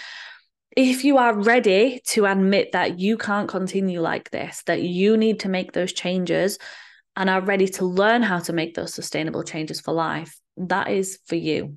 if 0.76 1.04
you 1.04 1.18
are 1.18 1.38
ready 1.38 2.00
to 2.06 2.26
admit 2.26 2.72
that 2.72 2.98
you 2.98 3.16
can't 3.16 3.48
continue 3.48 4.00
like 4.00 4.30
this, 4.30 4.62
that 4.66 4.82
you 4.82 5.16
need 5.16 5.40
to 5.40 5.48
make 5.48 5.72
those 5.72 5.92
changes 5.92 6.58
and 7.16 7.30
are 7.30 7.40
ready 7.40 7.68
to 7.68 7.84
learn 7.84 8.22
how 8.22 8.38
to 8.38 8.52
make 8.52 8.74
those 8.74 8.94
sustainable 8.94 9.42
changes 9.42 9.80
for 9.80 9.92
life, 9.92 10.40
that 10.68 10.90
is 10.90 11.18
for 11.26 11.36
you. 11.36 11.76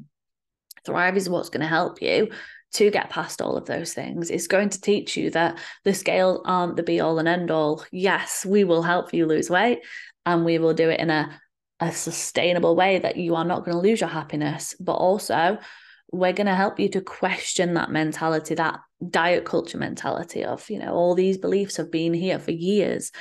Thrive 0.85 1.17
is 1.17 1.29
what's 1.29 1.49
going 1.49 1.61
to 1.61 1.67
help 1.67 2.01
you 2.01 2.29
to 2.73 2.89
get 2.89 3.09
past 3.09 3.41
all 3.41 3.55
of 3.55 3.65
those 3.65 3.93
things. 3.93 4.29
It's 4.29 4.47
going 4.47 4.69
to 4.69 4.81
teach 4.81 5.15
you 5.15 5.29
that 5.31 5.59
the 5.83 5.93
scales 5.93 6.41
aren't 6.45 6.75
the 6.75 6.83
be 6.83 6.99
all 6.99 7.19
and 7.19 7.27
end 7.27 7.51
all. 7.51 7.85
Yes, 7.91 8.45
we 8.45 8.63
will 8.63 8.81
help 8.81 9.13
you 9.13 9.25
lose 9.25 9.49
weight 9.49 9.79
and 10.25 10.43
we 10.43 10.57
will 10.57 10.73
do 10.73 10.89
it 10.89 10.99
in 10.99 11.09
a, 11.09 11.39
a 11.79 11.91
sustainable 11.91 12.75
way 12.75 12.99
that 12.99 13.17
you 13.17 13.35
are 13.35 13.45
not 13.45 13.63
going 13.63 13.77
to 13.77 13.81
lose 13.81 14.01
your 14.01 14.09
happiness, 14.09 14.75
but 14.79 14.93
also 14.93 15.59
we're 16.11 16.33
going 16.33 16.47
to 16.47 16.55
help 16.55 16.79
you 16.79 16.89
to 16.89 17.01
question 17.01 17.75
that 17.75 17.91
mentality, 17.91 18.55
that 18.55 18.79
diet 19.09 19.45
culture 19.45 19.77
mentality 19.77 20.43
of, 20.43 20.67
you 20.69 20.79
know, 20.79 20.93
all 20.93 21.15
these 21.15 21.37
beliefs 21.37 21.77
have 21.77 21.91
been 21.91 22.13
here 22.13 22.39
for 22.39 22.51
years. 22.51 23.11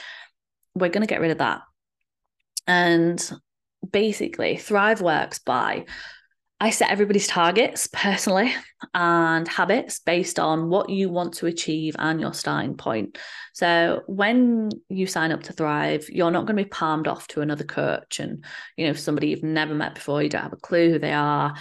We're 0.75 0.91
going 0.91 1.07
to 1.07 1.13
get 1.13 1.21
rid 1.21 1.31
of 1.31 1.39
that. 1.39 1.61
And 2.67 3.33
basically 3.91 4.57
Thrive 4.57 5.01
works 5.01 5.39
by 5.39 5.87
I 6.63 6.71
set 6.71 6.93
everybody's 6.93 7.27
targets 7.27 7.89
personally 7.93 8.55
and 8.95 9.49
habits 9.49 9.99
based 9.99 10.39
on 10.39 10.69
what 10.69 10.91
you 10.91 11.11
want 11.11 11.35
to 11.35 11.47
achieve 11.47 11.97
and 11.99 12.21
your 12.21 12.33
starting 12.33 12.77
point. 12.77 13.19
So 13.53 14.03
when 14.07 14.71
you 14.89 15.09
sign 15.09 15.33
up 15.33 15.43
to 15.45 15.53
Thrive, 15.53 16.09
you're 16.09 16.31
not 16.31 16.47
going 16.47 16.57
to 16.57 16.63
be 16.63 16.69
palmed 16.69 17.09
off 17.09 17.27
to 17.29 17.41
another 17.41 17.65
coach 17.65 18.21
and, 18.21 18.45
you 18.77 18.87
know, 18.87 18.93
somebody 18.93 19.31
you've 19.31 19.43
never 19.43 19.75
met 19.75 19.97
before, 19.97 20.23
you 20.23 20.29
don't 20.29 20.43
have 20.45 20.53
a 20.53 20.57
clue 20.57 20.93
who 20.93 20.99
they 21.01 21.13
are, 21.13 21.53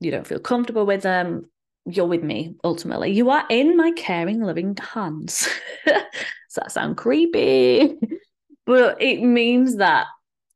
you 0.00 0.10
don't 0.10 0.26
feel 0.26 0.38
comfortable 0.38 0.84
with 0.84 1.00
them. 1.00 1.50
You're 1.86 2.06
with 2.06 2.22
me 2.22 2.54
ultimately. 2.62 3.10
You 3.12 3.30
are 3.30 3.46
in 3.48 3.74
my 3.74 3.92
caring, 3.92 4.42
loving 4.42 4.76
hands. 4.76 5.48
Does 5.86 6.02
that 6.56 6.72
sound 6.72 6.98
creepy? 6.98 7.96
but 8.66 9.00
it 9.00 9.22
means 9.22 9.76
that 9.76 10.08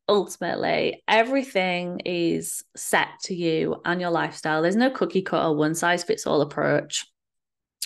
ultimately 0.09 1.03
everything 1.09 2.01
is 2.05 2.65
set 2.77 3.09
to 3.25 3.35
you 3.35 3.81
and 3.85 4.01
your 4.01 4.11
lifestyle. 4.11 4.63
There's 4.63 4.77
no 4.77 4.91
cookie 4.91 5.23
cutter, 5.23 5.53
one 5.53 5.75
size 5.75 6.05
fits 6.05 6.27
all 6.27 6.41
approach. 6.41 7.07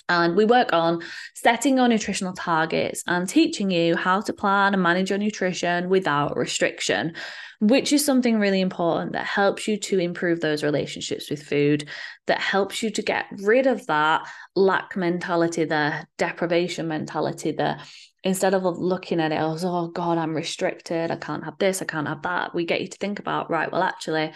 And 0.09 0.35
we 0.35 0.43
work 0.43 0.73
on 0.73 1.01
setting 1.35 1.77
your 1.77 1.87
nutritional 1.87 2.33
targets 2.33 3.01
and 3.07 3.29
teaching 3.29 3.71
you 3.71 3.95
how 3.95 4.19
to 4.21 4.33
plan 4.33 4.73
and 4.73 4.83
manage 4.83 5.09
your 5.09 5.19
nutrition 5.19 5.87
without 5.87 6.35
restriction, 6.35 7.15
which 7.61 7.93
is 7.93 8.03
something 8.03 8.37
really 8.37 8.59
important 8.59 9.13
that 9.13 9.25
helps 9.25 9.69
you 9.69 9.77
to 9.77 9.99
improve 9.99 10.41
those 10.41 10.63
relationships 10.63 11.29
with 11.29 11.41
food, 11.41 11.87
that 12.27 12.41
helps 12.41 12.83
you 12.83 12.89
to 12.89 13.01
get 13.01 13.25
rid 13.37 13.67
of 13.67 13.87
that 13.87 14.27
lack 14.53 14.97
mentality, 14.97 15.63
the 15.63 16.05
deprivation 16.17 16.89
mentality, 16.89 17.53
the 17.53 17.79
instead 18.23 18.53
of 18.53 18.63
looking 18.63 19.19
at 19.19 19.31
it 19.31 19.39
as, 19.39 19.65
oh 19.65 19.87
God, 19.87 20.17
I'm 20.17 20.35
restricted, 20.35 21.09
I 21.09 21.15
can't 21.15 21.43
have 21.43 21.57
this, 21.57 21.81
I 21.81 21.85
can't 21.85 22.07
have 22.07 22.21
that, 22.21 22.53
we 22.53 22.65
get 22.65 22.81
you 22.81 22.87
to 22.87 22.97
think 22.97 23.19
about, 23.19 23.49
right, 23.49 23.71
well, 23.71 23.83
actually, 23.83 24.31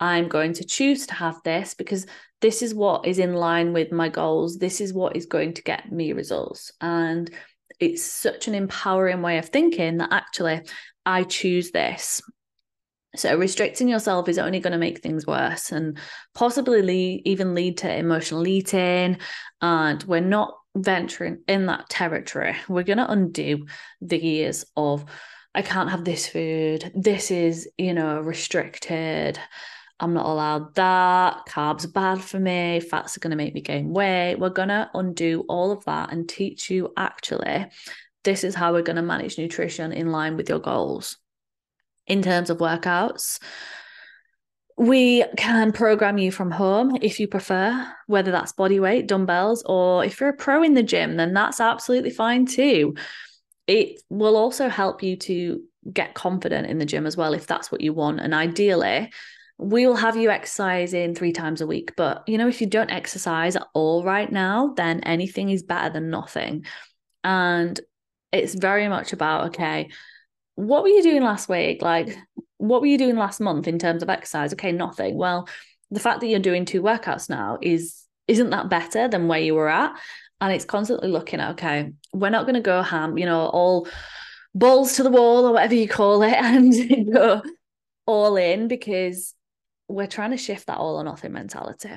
I'm 0.00 0.28
going 0.28 0.52
to 0.54 0.64
choose 0.64 1.06
to 1.06 1.14
have 1.14 1.40
this 1.44 1.74
because 1.74 2.06
this 2.40 2.62
is 2.62 2.74
what 2.74 3.06
is 3.06 3.18
in 3.18 3.34
line 3.34 3.72
with 3.72 3.90
my 3.90 4.08
goals. 4.08 4.58
This 4.58 4.80
is 4.80 4.92
what 4.92 5.16
is 5.16 5.26
going 5.26 5.54
to 5.54 5.62
get 5.62 5.90
me 5.90 6.12
results. 6.12 6.70
And 6.80 7.30
it's 7.80 8.02
such 8.02 8.48
an 8.48 8.54
empowering 8.54 9.22
way 9.22 9.38
of 9.38 9.48
thinking 9.48 9.98
that 9.98 10.12
actually 10.12 10.62
I 11.04 11.24
choose 11.24 11.70
this. 11.70 12.20
So 13.16 13.36
restricting 13.36 13.88
yourself 13.88 14.28
is 14.28 14.38
only 14.38 14.60
going 14.60 14.72
to 14.72 14.78
make 14.78 15.00
things 15.00 15.26
worse 15.26 15.72
and 15.72 15.98
possibly 16.34 17.22
even 17.24 17.54
lead 17.54 17.78
to 17.78 17.92
emotional 17.92 18.46
eating. 18.46 19.18
And 19.60 20.02
we're 20.04 20.20
not 20.20 20.54
venturing 20.82 21.42
in 21.48 21.66
that 21.66 21.88
territory. 21.88 22.56
We're 22.68 22.82
going 22.82 22.98
to 22.98 23.10
undo 23.10 23.66
the 24.00 24.22
years 24.22 24.64
of 24.76 25.04
I 25.54 25.62
can't 25.62 25.90
have 25.90 26.04
this 26.04 26.28
food. 26.28 26.92
This 26.94 27.30
is, 27.30 27.68
you 27.78 27.94
know, 27.94 28.20
restricted. 28.20 29.38
I'm 29.98 30.14
not 30.14 30.26
allowed 30.26 30.74
that. 30.76 31.46
Carbs 31.48 31.84
are 31.84 31.90
bad 31.90 32.20
for 32.20 32.38
me. 32.38 32.80
Fats 32.80 33.16
are 33.16 33.20
going 33.20 33.32
to 33.32 33.36
make 33.36 33.54
me 33.54 33.60
gain 33.60 33.92
weight. 33.92 34.36
We're 34.36 34.50
going 34.50 34.68
to 34.68 34.90
undo 34.94 35.44
all 35.48 35.72
of 35.72 35.84
that 35.86 36.12
and 36.12 36.28
teach 36.28 36.70
you 36.70 36.92
actually, 36.96 37.66
this 38.22 38.44
is 38.44 38.54
how 38.54 38.72
we're 38.72 38.82
going 38.82 38.96
to 38.96 39.02
manage 39.02 39.38
nutrition 39.38 39.92
in 39.92 40.12
line 40.12 40.36
with 40.36 40.48
your 40.48 40.60
goals. 40.60 41.16
In 42.06 42.22
terms 42.22 42.50
of 42.50 42.58
workouts, 42.58 43.40
we 44.78 45.24
can 45.36 45.72
program 45.72 46.18
you 46.18 46.30
from 46.30 46.52
home 46.52 46.96
if 47.02 47.18
you 47.18 47.26
prefer, 47.26 47.86
whether 48.06 48.30
that's 48.30 48.52
body 48.52 48.78
weight, 48.78 49.08
dumbbells, 49.08 49.62
or 49.66 50.04
if 50.04 50.20
you're 50.20 50.30
a 50.30 50.36
pro 50.36 50.62
in 50.62 50.74
the 50.74 50.82
gym, 50.82 51.16
then 51.16 51.34
that's 51.34 51.60
absolutely 51.60 52.10
fine 52.10 52.46
too. 52.46 52.94
It 53.66 54.00
will 54.08 54.36
also 54.36 54.68
help 54.68 55.02
you 55.02 55.16
to 55.16 55.62
get 55.92 56.14
confident 56.14 56.68
in 56.68 56.78
the 56.78 56.86
gym 56.86 57.06
as 57.06 57.16
well 57.16 57.34
if 57.34 57.46
that's 57.46 57.72
what 57.72 57.80
you 57.80 57.92
want. 57.92 58.20
And 58.20 58.32
ideally, 58.32 59.10
we'll 59.58 59.96
have 59.96 60.16
you 60.16 60.30
exercising 60.30 61.14
three 61.14 61.32
times 61.32 61.60
a 61.60 61.66
week. 61.66 61.96
But, 61.96 62.22
you 62.28 62.38
know, 62.38 62.46
if 62.46 62.60
you 62.60 62.68
don't 62.68 62.90
exercise 62.90 63.56
at 63.56 63.66
all 63.74 64.04
right 64.04 64.30
now, 64.30 64.74
then 64.76 65.00
anything 65.00 65.50
is 65.50 65.64
better 65.64 65.92
than 65.92 66.10
nothing. 66.10 66.64
And 67.24 67.78
it's 68.30 68.54
very 68.54 68.88
much 68.88 69.12
about, 69.12 69.48
okay, 69.48 69.90
what 70.58 70.82
were 70.82 70.88
you 70.88 71.04
doing 71.04 71.22
last 71.22 71.48
week? 71.48 71.82
Like, 71.82 72.18
what 72.56 72.80
were 72.80 72.88
you 72.88 72.98
doing 72.98 73.14
last 73.14 73.38
month 73.38 73.68
in 73.68 73.78
terms 73.78 74.02
of 74.02 74.10
exercise? 74.10 74.52
Okay, 74.52 74.72
nothing. 74.72 75.16
Well, 75.16 75.48
the 75.92 76.00
fact 76.00 76.18
that 76.18 76.26
you're 76.26 76.40
doing 76.40 76.64
two 76.64 76.82
workouts 76.82 77.30
now 77.30 77.58
is 77.62 78.02
isn't 78.26 78.50
that 78.50 78.68
better 78.68 79.06
than 79.06 79.28
where 79.28 79.38
you 79.38 79.54
were 79.54 79.68
at? 79.68 79.96
And 80.40 80.52
it's 80.52 80.64
constantly 80.64 81.10
looking 81.10 81.38
at, 81.38 81.52
okay, 81.52 81.92
we're 82.12 82.30
not 82.30 82.44
going 82.44 82.56
to 82.56 82.60
go 82.60 82.82
ham, 82.82 83.16
you 83.16 83.24
know, 83.24 83.46
all 83.46 83.86
balls 84.52 84.96
to 84.96 85.04
the 85.04 85.10
wall 85.10 85.46
or 85.46 85.52
whatever 85.52 85.76
you 85.76 85.86
call 85.86 86.24
it, 86.24 86.32
and 86.36 87.12
go 87.12 87.40
all 88.04 88.36
in 88.36 88.66
because 88.66 89.34
we're 89.86 90.08
trying 90.08 90.32
to 90.32 90.36
shift 90.36 90.66
that 90.66 90.78
all 90.78 90.96
or 90.96 91.04
nothing 91.04 91.32
mentality. 91.32 91.90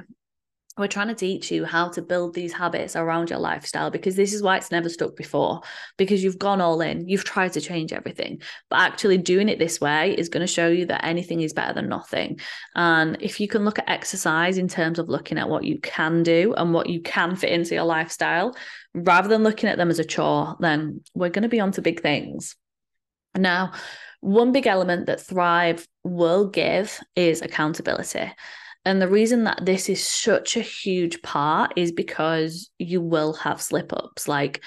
We're 0.81 0.87
trying 0.87 1.09
to 1.09 1.13
teach 1.13 1.51
you 1.51 1.63
how 1.63 1.89
to 1.89 2.01
build 2.01 2.33
these 2.33 2.51
habits 2.51 2.95
around 2.95 3.29
your 3.29 3.37
lifestyle 3.37 3.91
because 3.91 4.15
this 4.15 4.33
is 4.33 4.41
why 4.41 4.57
it's 4.57 4.71
never 4.71 4.89
stuck 4.89 5.15
before. 5.15 5.61
Because 5.95 6.23
you've 6.23 6.39
gone 6.39 6.59
all 6.59 6.81
in, 6.81 7.07
you've 7.07 7.23
tried 7.23 7.53
to 7.53 7.61
change 7.61 7.93
everything, 7.93 8.41
but 8.67 8.79
actually 8.79 9.19
doing 9.19 9.47
it 9.47 9.59
this 9.59 9.79
way 9.79 10.17
is 10.17 10.27
going 10.27 10.41
to 10.41 10.51
show 10.51 10.69
you 10.69 10.87
that 10.87 11.05
anything 11.05 11.41
is 11.41 11.53
better 11.53 11.71
than 11.71 11.87
nothing. 11.87 12.39
And 12.73 13.15
if 13.19 13.39
you 13.39 13.47
can 13.47 13.63
look 13.63 13.77
at 13.77 13.87
exercise 13.87 14.57
in 14.57 14.67
terms 14.67 14.97
of 14.97 15.07
looking 15.07 15.37
at 15.37 15.47
what 15.47 15.65
you 15.65 15.79
can 15.79 16.23
do 16.23 16.55
and 16.57 16.73
what 16.73 16.89
you 16.89 16.99
can 16.99 17.35
fit 17.35 17.51
into 17.51 17.75
your 17.75 17.83
lifestyle, 17.83 18.55
rather 18.95 19.27
than 19.27 19.43
looking 19.43 19.69
at 19.69 19.77
them 19.77 19.91
as 19.91 19.99
a 19.99 20.03
chore, 20.03 20.55
then 20.61 21.01
we're 21.13 21.29
going 21.29 21.43
to 21.43 21.47
be 21.47 21.59
on 21.59 21.73
to 21.73 21.83
big 21.83 22.01
things. 22.01 22.55
Now, 23.37 23.73
one 24.21 24.51
big 24.51 24.65
element 24.65 25.05
that 25.05 25.21
Thrive 25.21 25.87
will 26.03 26.47
give 26.47 26.99
is 27.15 27.43
accountability. 27.43 28.31
And 28.83 29.01
the 29.01 29.07
reason 29.07 29.43
that 29.43 29.63
this 29.65 29.89
is 29.89 30.05
such 30.05 30.57
a 30.57 30.61
huge 30.61 31.21
part 31.21 31.73
is 31.75 31.91
because 31.91 32.69
you 32.79 33.01
will 33.01 33.33
have 33.33 33.61
slip 33.61 33.93
ups. 33.93 34.27
Like, 34.27 34.61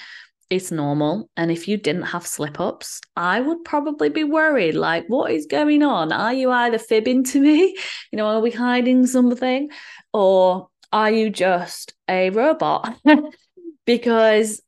it's 0.49 0.71
normal. 0.71 1.29
And 1.35 1.51
if 1.51 1.67
you 1.67 1.77
didn't 1.77 2.03
have 2.03 2.25
slip 2.25 2.59
ups, 2.59 3.01
I 3.15 3.41
would 3.41 3.63
probably 3.65 4.09
be 4.09 4.23
worried 4.23 4.75
like, 4.75 5.05
what 5.07 5.31
is 5.31 5.47
going 5.47 5.83
on? 5.83 6.11
Are 6.11 6.33
you 6.33 6.51
either 6.51 6.77
fibbing 6.77 7.23
to 7.25 7.41
me? 7.41 7.77
You 8.11 8.17
know, 8.17 8.27
are 8.27 8.39
we 8.39 8.51
hiding 8.51 9.07
something? 9.07 9.69
Or 10.13 10.69
are 10.93 11.11
you 11.11 11.29
just 11.29 11.93
a 12.07 12.29
robot? 12.29 12.97
because 13.85 14.61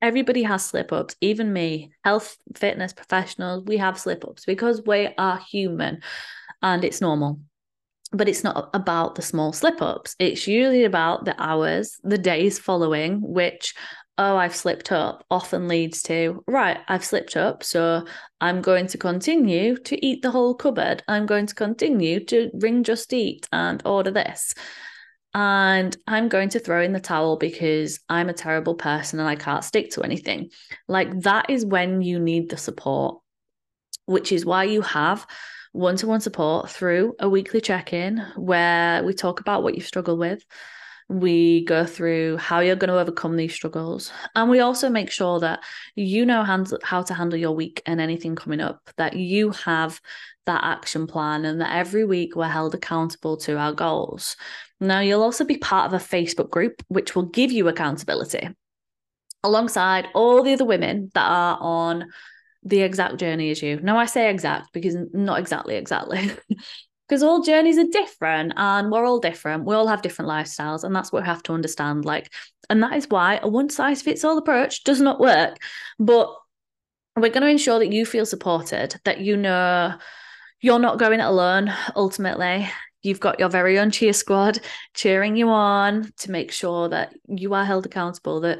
everybody 0.00 0.44
has 0.44 0.64
slip 0.64 0.92
ups, 0.92 1.16
even 1.20 1.52
me, 1.52 1.92
health, 2.04 2.36
fitness 2.54 2.92
professionals, 2.94 3.64
we 3.66 3.76
have 3.76 3.98
slip 3.98 4.24
ups 4.24 4.46
because 4.46 4.82
we 4.86 5.08
are 5.18 5.38
human 5.38 6.00
and 6.62 6.84
it's 6.84 7.00
normal. 7.00 7.40
But 8.12 8.28
it's 8.28 8.44
not 8.44 8.70
about 8.72 9.14
the 9.14 9.22
small 9.22 9.52
slip 9.52 9.82
ups. 9.82 10.14
It's 10.18 10.46
usually 10.46 10.84
about 10.84 11.24
the 11.24 11.40
hours, 11.42 11.98
the 12.04 12.18
days 12.18 12.58
following, 12.58 13.20
which, 13.20 13.74
oh, 14.16 14.36
I've 14.36 14.54
slipped 14.54 14.92
up, 14.92 15.24
often 15.30 15.66
leads 15.66 16.02
to, 16.04 16.44
right, 16.46 16.78
I've 16.88 17.04
slipped 17.04 17.36
up. 17.36 17.64
So 17.64 18.04
I'm 18.40 18.60
going 18.60 18.86
to 18.88 18.98
continue 18.98 19.76
to 19.78 20.06
eat 20.06 20.22
the 20.22 20.30
whole 20.30 20.54
cupboard. 20.54 21.02
I'm 21.08 21.26
going 21.26 21.46
to 21.46 21.54
continue 21.54 22.24
to 22.26 22.50
ring 22.54 22.84
Just 22.84 23.12
Eat 23.12 23.48
and 23.52 23.82
order 23.84 24.12
this 24.12 24.54
and 25.36 25.94
I'm 26.06 26.28
going 26.30 26.48
to 26.50 26.58
throw 26.58 26.82
in 26.82 26.94
the 26.94 26.98
towel 26.98 27.36
because 27.36 28.00
I'm 28.08 28.30
a 28.30 28.32
terrible 28.32 28.74
person 28.74 29.20
and 29.20 29.28
I 29.28 29.36
can't 29.36 29.62
stick 29.62 29.90
to 29.90 30.02
anything. 30.02 30.48
Like 30.88 31.20
that 31.20 31.50
is 31.50 31.66
when 31.66 32.00
you 32.00 32.18
need 32.18 32.48
the 32.48 32.56
support, 32.56 33.20
which 34.06 34.32
is 34.32 34.46
why 34.46 34.64
you 34.64 34.80
have 34.80 35.26
one 35.76 35.96
to 35.96 36.06
one 36.06 36.20
support 36.20 36.70
through 36.70 37.14
a 37.18 37.28
weekly 37.28 37.60
check 37.60 37.92
in 37.92 38.24
where 38.36 39.04
we 39.04 39.12
talk 39.12 39.40
about 39.40 39.62
what 39.62 39.74
you 39.74 39.82
struggle 39.82 40.16
with. 40.16 40.44
We 41.08 41.64
go 41.66 41.84
through 41.84 42.38
how 42.38 42.60
you're 42.60 42.74
going 42.74 42.88
to 42.88 42.98
overcome 42.98 43.36
these 43.36 43.54
struggles. 43.54 44.10
And 44.34 44.50
we 44.50 44.60
also 44.60 44.88
make 44.88 45.10
sure 45.10 45.38
that 45.40 45.62
you 45.94 46.26
know 46.26 46.42
how 46.82 47.02
to 47.02 47.14
handle 47.14 47.38
your 47.38 47.52
week 47.52 47.82
and 47.86 48.00
anything 48.00 48.34
coming 48.34 48.60
up, 48.60 48.80
that 48.96 49.14
you 49.14 49.50
have 49.50 50.00
that 50.46 50.64
action 50.64 51.06
plan, 51.06 51.44
and 51.44 51.60
that 51.60 51.76
every 51.76 52.04
week 52.04 52.34
we're 52.34 52.48
held 52.48 52.74
accountable 52.74 53.36
to 53.38 53.56
our 53.56 53.72
goals. 53.72 54.36
Now, 54.80 55.00
you'll 55.00 55.22
also 55.22 55.44
be 55.44 55.58
part 55.58 55.86
of 55.86 55.92
a 55.92 56.04
Facebook 56.04 56.50
group, 56.50 56.82
which 56.88 57.14
will 57.14 57.26
give 57.26 57.52
you 57.52 57.68
accountability 57.68 58.48
alongside 59.44 60.08
all 60.14 60.42
the 60.42 60.54
other 60.54 60.64
women 60.64 61.10
that 61.14 61.26
are 61.28 61.58
on 61.60 62.06
the 62.66 62.82
exact 62.82 63.18
journey 63.18 63.50
as 63.50 63.62
you. 63.62 63.80
Now, 63.80 63.96
I 63.96 64.06
say 64.06 64.30
exact 64.30 64.72
because 64.72 64.96
not 65.12 65.38
exactly, 65.38 65.76
exactly. 65.76 66.30
because 67.08 67.22
all 67.22 67.42
journeys 67.42 67.78
are 67.78 67.86
different 67.90 68.52
and 68.56 68.90
we're 68.90 69.06
all 69.06 69.20
different. 69.20 69.64
We 69.64 69.74
all 69.74 69.86
have 69.86 70.02
different 70.02 70.30
lifestyles, 70.30 70.84
and 70.84 70.94
that's 70.94 71.12
what 71.12 71.22
we 71.22 71.26
have 71.26 71.42
to 71.44 71.52
understand. 71.52 72.04
Like, 72.04 72.32
and 72.68 72.82
that 72.82 72.94
is 72.94 73.08
why 73.08 73.38
a 73.42 73.48
one 73.48 73.70
size 73.70 74.02
fits 74.02 74.24
all 74.24 74.38
approach 74.38 74.84
does 74.84 75.00
not 75.00 75.20
work. 75.20 75.56
But 75.98 76.34
we're 77.14 77.30
going 77.30 77.42
to 77.42 77.48
ensure 77.48 77.78
that 77.78 77.92
you 77.92 78.04
feel 78.04 78.26
supported, 78.26 78.96
that 79.04 79.20
you 79.20 79.36
know 79.36 79.94
you're 80.60 80.78
not 80.78 80.98
going 80.98 81.20
it 81.20 81.26
alone 81.26 81.72
ultimately 81.94 82.66
You've 83.06 83.20
got 83.20 83.38
your 83.38 83.48
very 83.48 83.78
own 83.78 83.92
cheer 83.92 84.12
squad 84.12 84.58
cheering 84.92 85.36
you 85.36 85.48
on 85.48 86.10
to 86.18 86.30
make 86.32 86.50
sure 86.50 86.88
that 86.88 87.14
you 87.28 87.54
are 87.54 87.64
held 87.64 87.86
accountable, 87.86 88.40
that, 88.40 88.58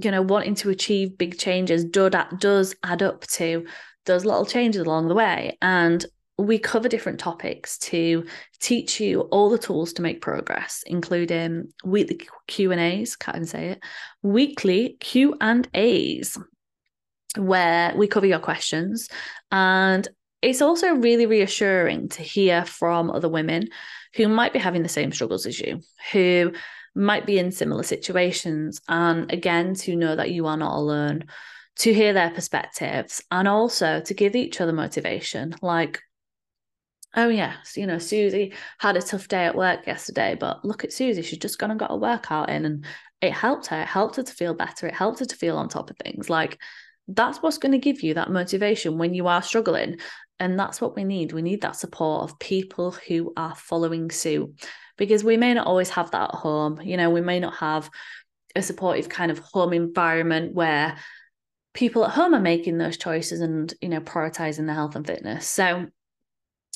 you 0.00 0.10
know, 0.10 0.22
wanting 0.22 0.54
to 0.56 0.70
achieve 0.70 1.18
big 1.18 1.38
changes 1.38 1.84
does 1.84 2.74
add 2.82 3.02
up 3.02 3.26
to 3.28 3.66
those 4.06 4.24
little 4.24 4.46
changes 4.46 4.82
along 4.82 5.08
the 5.08 5.14
way. 5.14 5.56
And 5.62 6.04
we 6.36 6.58
cover 6.58 6.88
different 6.88 7.20
topics 7.20 7.78
to 7.78 8.26
teach 8.60 9.00
you 9.00 9.20
all 9.22 9.50
the 9.50 9.58
tools 9.58 9.92
to 9.92 10.02
make 10.02 10.20
progress 10.20 10.82
including 10.84 11.68
weekly 11.84 12.26
q 12.48 12.72
and 12.72 12.80
a's 12.80 13.14
can't 13.14 13.36
even 13.36 13.46
say 13.46 13.68
it 13.68 13.84
weekly 14.20 14.96
q 14.98 15.36
and 15.40 15.68
a's 15.74 16.36
where 17.38 17.94
we 17.96 18.08
cover 18.08 18.26
your 18.26 18.40
questions 18.40 19.08
and 19.52 20.08
it's 20.44 20.60
also 20.60 20.94
really 20.94 21.24
reassuring 21.24 22.08
to 22.10 22.22
hear 22.22 22.66
from 22.66 23.10
other 23.10 23.30
women 23.30 23.68
who 24.14 24.28
might 24.28 24.52
be 24.52 24.58
having 24.58 24.82
the 24.82 24.88
same 24.88 25.10
struggles 25.10 25.46
as 25.46 25.58
you, 25.58 25.80
who 26.12 26.52
might 26.94 27.26
be 27.26 27.38
in 27.38 27.50
similar 27.50 27.82
situations. 27.82 28.80
And 28.88 29.32
again, 29.32 29.74
to 29.74 29.96
know 29.96 30.16
that 30.16 30.30
you 30.30 30.46
are 30.46 30.56
not 30.56 30.76
alone. 30.76 31.24
to 31.76 31.92
hear 31.92 32.12
their 32.12 32.30
perspectives 32.30 33.22
and 33.30 33.48
also 33.48 34.00
to 34.00 34.14
give 34.14 34.36
each 34.36 34.60
other 34.60 34.72
motivation. 34.72 35.54
Like, 35.60 36.00
oh, 37.16 37.28
yes, 37.28 37.76
you 37.76 37.86
know, 37.86 37.98
Susie 37.98 38.54
had 38.78 38.96
a 38.96 39.02
tough 39.02 39.28
day 39.28 39.44
at 39.44 39.56
work 39.56 39.86
yesterday, 39.86 40.36
but 40.38 40.64
look 40.64 40.84
at 40.84 40.92
Susie, 40.92 41.22
she's 41.22 41.38
just 41.38 41.58
gone 41.58 41.70
and 41.70 41.80
got 41.80 41.92
a 41.92 41.96
workout 41.96 42.48
in 42.48 42.64
and 42.64 42.84
it 43.20 43.32
helped 43.32 43.66
her. 43.66 43.82
It 43.82 43.88
helped 43.88 44.16
her 44.16 44.22
to 44.22 44.32
feel 44.32 44.54
better. 44.54 44.86
It 44.86 44.94
helped 44.94 45.20
her 45.20 45.24
to 45.24 45.36
feel 45.36 45.56
on 45.56 45.68
top 45.68 45.90
of 45.90 45.96
things. 45.96 46.28
Like, 46.30 46.60
that's 47.08 47.42
what's 47.42 47.58
going 47.58 47.72
to 47.72 47.78
give 47.78 48.02
you 48.02 48.14
that 48.14 48.30
motivation 48.30 48.98
when 48.98 49.12
you 49.14 49.26
are 49.26 49.42
struggling. 49.42 49.98
And 50.40 50.58
that's 50.58 50.80
what 50.80 50.96
we 50.96 51.04
need. 51.04 51.32
We 51.32 51.42
need 51.42 51.62
that 51.62 51.76
support 51.76 52.24
of 52.24 52.38
people 52.38 52.92
who 52.92 53.32
are 53.36 53.54
following 53.54 54.10
suit 54.10 54.50
because 54.96 55.24
we 55.24 55.36
may 55.36 55.54
not 55.54 55.66
always 55.66 55.90
have 55.90 56.10
that 56.10 56.34
at 56.34 56.40
home. 56.40 56.80
You 56.82 56.96
know, 56.96 57.10
we 57.10 57.20
may 57.20 57.40
not 57.40 57.54
have 57.54 57.90
a 58.56 58.62
supportive 58.62 59.08
kind 59.08 59.30
of 59.30 59.38
home 59.38 59.72
environment 59.72 60.54
where 60.54 60.96
people 61.72 62.04
at 62.04 62.12
home 62.12 62.34
are 62.34 62.40
making 62.40 62.78
those 62.78 62.96
choices 62.96 63.40
and, 63.40 63.72
you 63.80 63.88
know, 63.88 64.00
prioritizing 64.00 64.66
their 64.66 64.74
health 64.74 64.96
and 64.96 65.06
fitness. 65.06 65.46
So, 65.48 65.86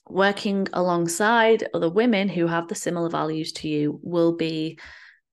working 0.08 0.66
alongside 0.72 1.68
other 1.74 1.90
women 1.90 2.28
who 2.28 2.46
have 2.46 2.68
the 2.68 2.74
similar 2.74 3.10
values 3.10 3.52
to 3.52 3.68
you 3.68 4.00
will 4.02 4.36
be 4.36 4.78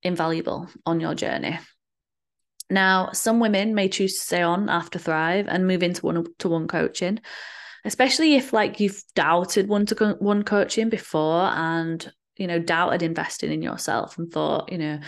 invaluable 0.03 0.69
on 0.85 0.99
your 0.99 1.15
journey. 1.15 1.57
Now, 2.69 3.11
some 3.13 3.39
women 3.39 3.75
may 3.75 3.89
choose 3.89 4.15
to 4.15 4.19
stay 4.19 4.41
on 4.41 4.69
after 4.69 4.99
Thrive 4.99 5.47
and 5.47 5.67
move 5.67 5.83
into 5.83 6.05
one 6.05 6.25
to 6.39 6.49
one 6.49 6.67
coaching, 6.67 7.19
especially 7.85 8.35
if 8.35 8.51
like 8.51 8.79
you've 8.79 9.01
doubted 9.15 9.67
one 9.67 9.85
to 9.85 10.15
one 10.19 10.43
coaching 10.43 10.89
before 10.89 11.43
and 11.43 12.11
you 12.37 12.47
know 12.47 12.59
doubted 12.59 13.03
investing 13.03 13.51
in 13.51 13.61
yourself 13.61 14.17
and 14.17 14.31
thought, 14.31 14.71
you 14.71 14.77
know, 14.77 14.99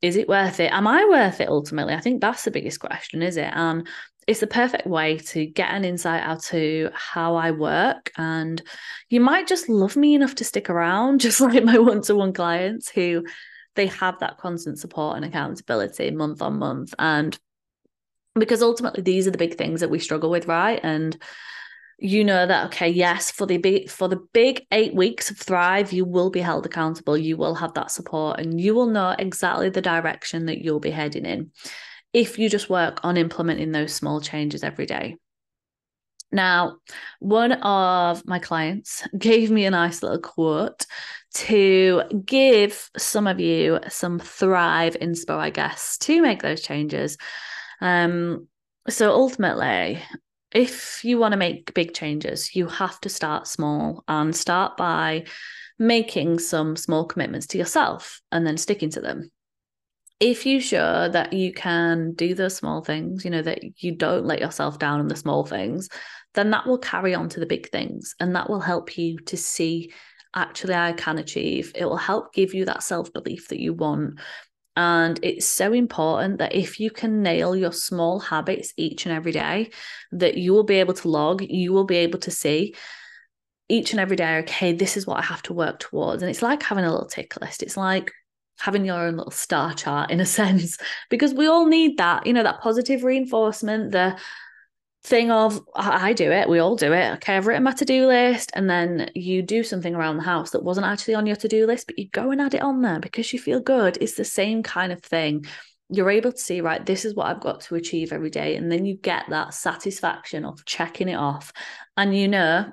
is 0.00 0.16
it 0.16 0.28
worth 0.28 0.60
it? 0.60 0.72
Am 0.72 0.86
I 0.86 1.04
worth 1.06 1.40
it 1.40 1.48
ultimately? 1.48 1.94
I 1.94 2.00
think 2.00 2.20
that's 2.20 2.44
the 2.44 2.50
biggest 2.50 2.80
question, 2.80 3.22
is 3.22 3.36
it? 3.36 3.50
And 3.52 3.86
it's 4.26 4.40
the 4.40 4.46
perfect 4.46 4.86
way 4.86 5.18
to 5.18 5.46
get 5.46 5.70
an 5.70 5.84
insight 5.84 6.22
out 6.22 6.42
to 6.44 6.90
how 6.94 7.36
I 7.36 7.50
work. 7.50 8.10
And 8.16 8.62
you 9.10 9.20
might 9.20 9.46
just 9.46 9.68
love 9.68 9.96
me 9.96 10.14
enough 10.14 10.36
to 10.36 10.44
stick 10.44 10.70
around, 10.70 11.20
just 11.22 11.40
like 11.40 11.64
my 11.64 11.78
one 11.78 12.02
to 12.02 12.14
one 12.14 12.32
clients 12.32 12.90
who 12.90 13.24
they 13.74 13.86
have 13.86 14.20
that 14.20 14.38
constant 14.38 14.78
support 14.78 15.16
and 15.16 15.24
accountability 15.24 16.10
month 16.10 16.40
on 16.40 16.58
month. 16.58 16.94
And 16.98 17.38
because 18.34 18.62
ultimately 18.62 19.02
these 19.02 19.26
are 19.26 19.30
the 19.30 19.38
big 19.38 19.56
things 19.56 19.80
that 19.80 19.90
we 19.90 19.98
struggle 19.98 20.30
with, 20.30 20.46
right? 20.46 20.80
And 20.82 21.16
you 21.98 22.24
know 22.24 22.46
that 22.46 22.66
okay 22.66 22.88
yes 22.88 23.30
for 23.30 23.46
the 23.46 23.56
big 23.56 23.88
for 23.88 24.08
the 24.08 24.20
big 24.32 24.66
eight 24.72 24.94
weeks 24.94 25.30
of 25.30 25.38
thrive 25.38 25.92
you 25.92 26.04
will 26.04 26.30
be 26.30 26.40
held 26.40 26.66
accountable 26.66 27.16
you 27.16 27.36
will 27.36 27.54
have 27.54 27.72
that 27.74 27.90
support 27.90 28.40
and 28.40 28.60
you 28.60 28.74
will 28.74 28.86
know 28.86 29.14
exactly 29.18 29.68
the 29.68 29.82
direction 29.82 30.46
that 30.46 30.58
you'll 30.58 30.80
be 30.80 30.90
heading 30.90 31.24
in 31.24 31.50
if 32.12 32.38
you 32.38 32.48
just 32.48 32.70
work 32.70 33.00
on 33.04 33.16
implementing 33.16 33.72
those 33.72 33.94
small 33.94 34.20
changes 34.20 34.62
every 34.62 34.86
day 34.86 35.16
now, 36.34 36.78
one 37.20 37.52
of 37.52 38.26
my 38.26 38.40
clients 38.40 39.06
gave 39.18 39.52
me 39.52 39.66
a 39.66 39.70
nice 39.70 40.02
little 40.02 40.18
quote 40.18 40.84
to 41.34 42.02
give 42.24 42.90
some 42.96 43.28
of 43.28 43.38
you 43.38 43.78
some 43.88 44.18
thrive 44.18 44.96
inspo, 45.00 45.36
I 45.36 45.50
guess, 45.50 45.96
to 45.98 46.20
make 46.20 46.42
those 46.42 46.60
changes. 46.60 47.16
Um, 47.80 48.48
so 48.88 49.12
ultimately, 49.12 50.02
if 50.54 51.04
you 51.04 51.18
want 51.18 51.32
to 51.32 51.38
make 51.38 51.74
big 51.74 51.92
changes, 51.92 52.54
you 52.54 52.68
have 52.68 53.00
to 53.00 53.08
start 53.08 53.48
small 53.48 54.04
and 54.06 54.34
start 54.34 54.76
by 54.76 55.24
making 55.78 56.38
some 56.38 56.76
small 56.76 57.04
commitments 57.04 57.48
to 57.48 57.58
yourself 57.58 58.20
and 58.30 58.46
then 58.46 58.56
sticking 58.56 58.90
to 58.90 59.00
them. 59.00 59.30
If 60.20 60.46
you 60.46 60.60
show 60.60 61.08
that 61.08 61.32
you 61.32 61.52
can 61.52 62.12
do 62.12 62.34
those 62.34 62.54
small 62.54 62.82
things, 62.82 63.24
you 63.24 63.30
know, 63.32 63.42
that 63.42 63.82
you 63.82 63.96
don't 63.96 64.24
let 64.24 64.40
yourself 64.40 64.78
down 64.78 65.00
in 65.00 65.08
the 65.08 65.16
small 65.16 65.44
things, 65.44 65.88
then 66.34 66.50
that 66.52 66.66
will 66.66 66.78
carry 66.78 67.14
on 67.14 67.28
to 67.30 67.40
the 67.40 67.46
big 67.46 67.68
things 67.70 68.14
and 68.20 68.36
that 68.36 68.48
will 68.48 68.60
help 68.60 68.96
you 68.96 69.18
to 69.26 69.36
see 69.36 69.92
actually 70.34 70.74
I 70.74 70.92
can 70.92 71.18
achieve. 71.18 71.72
It 71.74 71.84
will 71.84 71.96
help 71.96 72.32
give 72.32 72.54
you 72.54 72.64
that 72.66 72.82
self 72.82 73.12
belief 73.12 73.48
that 73.48 73.60
you 73.60 73.72
want. 73.72 74.20
And 74.76 75.20
it's 75.22 75.46
so 75.46 75.72
important 75.72 76.38
that 76.38 76.54
if 76.54 76.80
you 76.80 76.90
can 76.90 77.22
nail 77.22 77.54
your 77.54 77.72
small 77.72 78.18
habits 78.18 78.72
each 78.76 79.06
and 79.06 79.14
every 79.14 79.32
day, 79.32 79.70
that 80.12 80.36
you 80.36 80.52
will 80.52 80.64
be 80.64 80.80
able 80.80 80.94
to 80.94 81.08
log, 81.08 81.42
you 81.42 81.72
will 81.72 81.84
be 81.84 81.96
able 81.98 82.18
to 82.20 82.30
see 82.30 82.74
each 83.68 83.92
and 83.92 84.00
every 84.00 84.16
day, 84.16 84.38
okay, 84.38 84.72
this 84.72 84.96
is 84.96 85.06
what 85.06 85.18
I 85.18 85.22
have 85.22 85.42
to 85.44 85.54
work 85.54 85.78
towards. 85.78 86.22
And 86.22 86.30
it's 86.30 86.42
like 86.42 86.62
having 86.62 86.84
a 86.84 86.90
little 86.90 87.06
tick 87.06 87.40
list. 87.40 87.62
It's 87.62 87.76
like 87.76 88.10
having 88.58 88.84
your 88.84 88.96
own 88.96 89.16
little 89.16 89.30
star 89.30 89.74
chart 89.74 90.10
in 90.10 90.20
a 90.20 90.26
sense, 90.40 90.76
because 91.08 91.32
we 91.32 91.46
all 91.46 91.66
need 91.66 91.98
that, 91.98 92.26
you 92.26 92.32
know, 92.32 92.42
that 92.42 92.60
positive 92.60 93.04
reinforcement, 93.04 93.92
the 93.92 94.18
thing 95.04 95.30
of 95.30 95.60
I 95.74 96.14
do 96.14 96.32
it, 96.32 96.48
we 96.48 96.58
all 96.58 96.76
do 96.76 96.92
it. 96.92 97.12
Okay, 97.14 97.36
I've 97.36 97.46
written 97.46 97.62
my 97.62 97.72
to-do 97.72 98.06
list, 98.06 98.50
and 98.54 98.68
then 98.68 99.10
you 99.14 99.42
do 99.42 99.62
something 99.62 99.94
around 99.94 100.16
the 100.16 100.22
house 100.22 100.50
that 100.52 100.64
wasn't 100.64 100.86
actually 100.86 101.14
on 101.14 101.26
your 101.26 101.36
to-do 101.36 101.66
list, 101.66 101.86
but 101.86 101.98
you 101.98 102.08
go 102.08 102.30
and 102.30 102.40
add 102.40 102.54
it 102.54 102.62
on 102.62 102.80
there 102.80 103.00
because 103.00 103.32
you 103.32 103.38
feel 103.38 103.60
good. 103.60 103.98
It's 104.00 104.14
the 104.14 104.24
same 104.24 104.62
kind 104.62 104.92
of 104.92 105.02
thing. 105.02 105.44
You're 105.90 106.10
able 106.10 106.32
to 106.32 106.38
see, 106.38 106.62
right, 106.62 106.84
this 106.84 107.04
is 107.04 107.14
what 107.14 107.26
I've 107.26 107.42
got 107.42 107.60
to 107.62 107.74
achieve 107.74 108.12
every 108.12 108.30
day. 108.30 108.56
And 108.56 108.72
then 108.72 108.86
you 108.86 108.96
get 108.96 109.26
that 109.28 109.52
satisfaction 109.52 110.46
of 110.46 110.64
checking 110.64 111.10
it 111.10 111.16
off. 111.16 111.52
And 111.98 112.16
you 112.16 112.26
know 112.26 112.72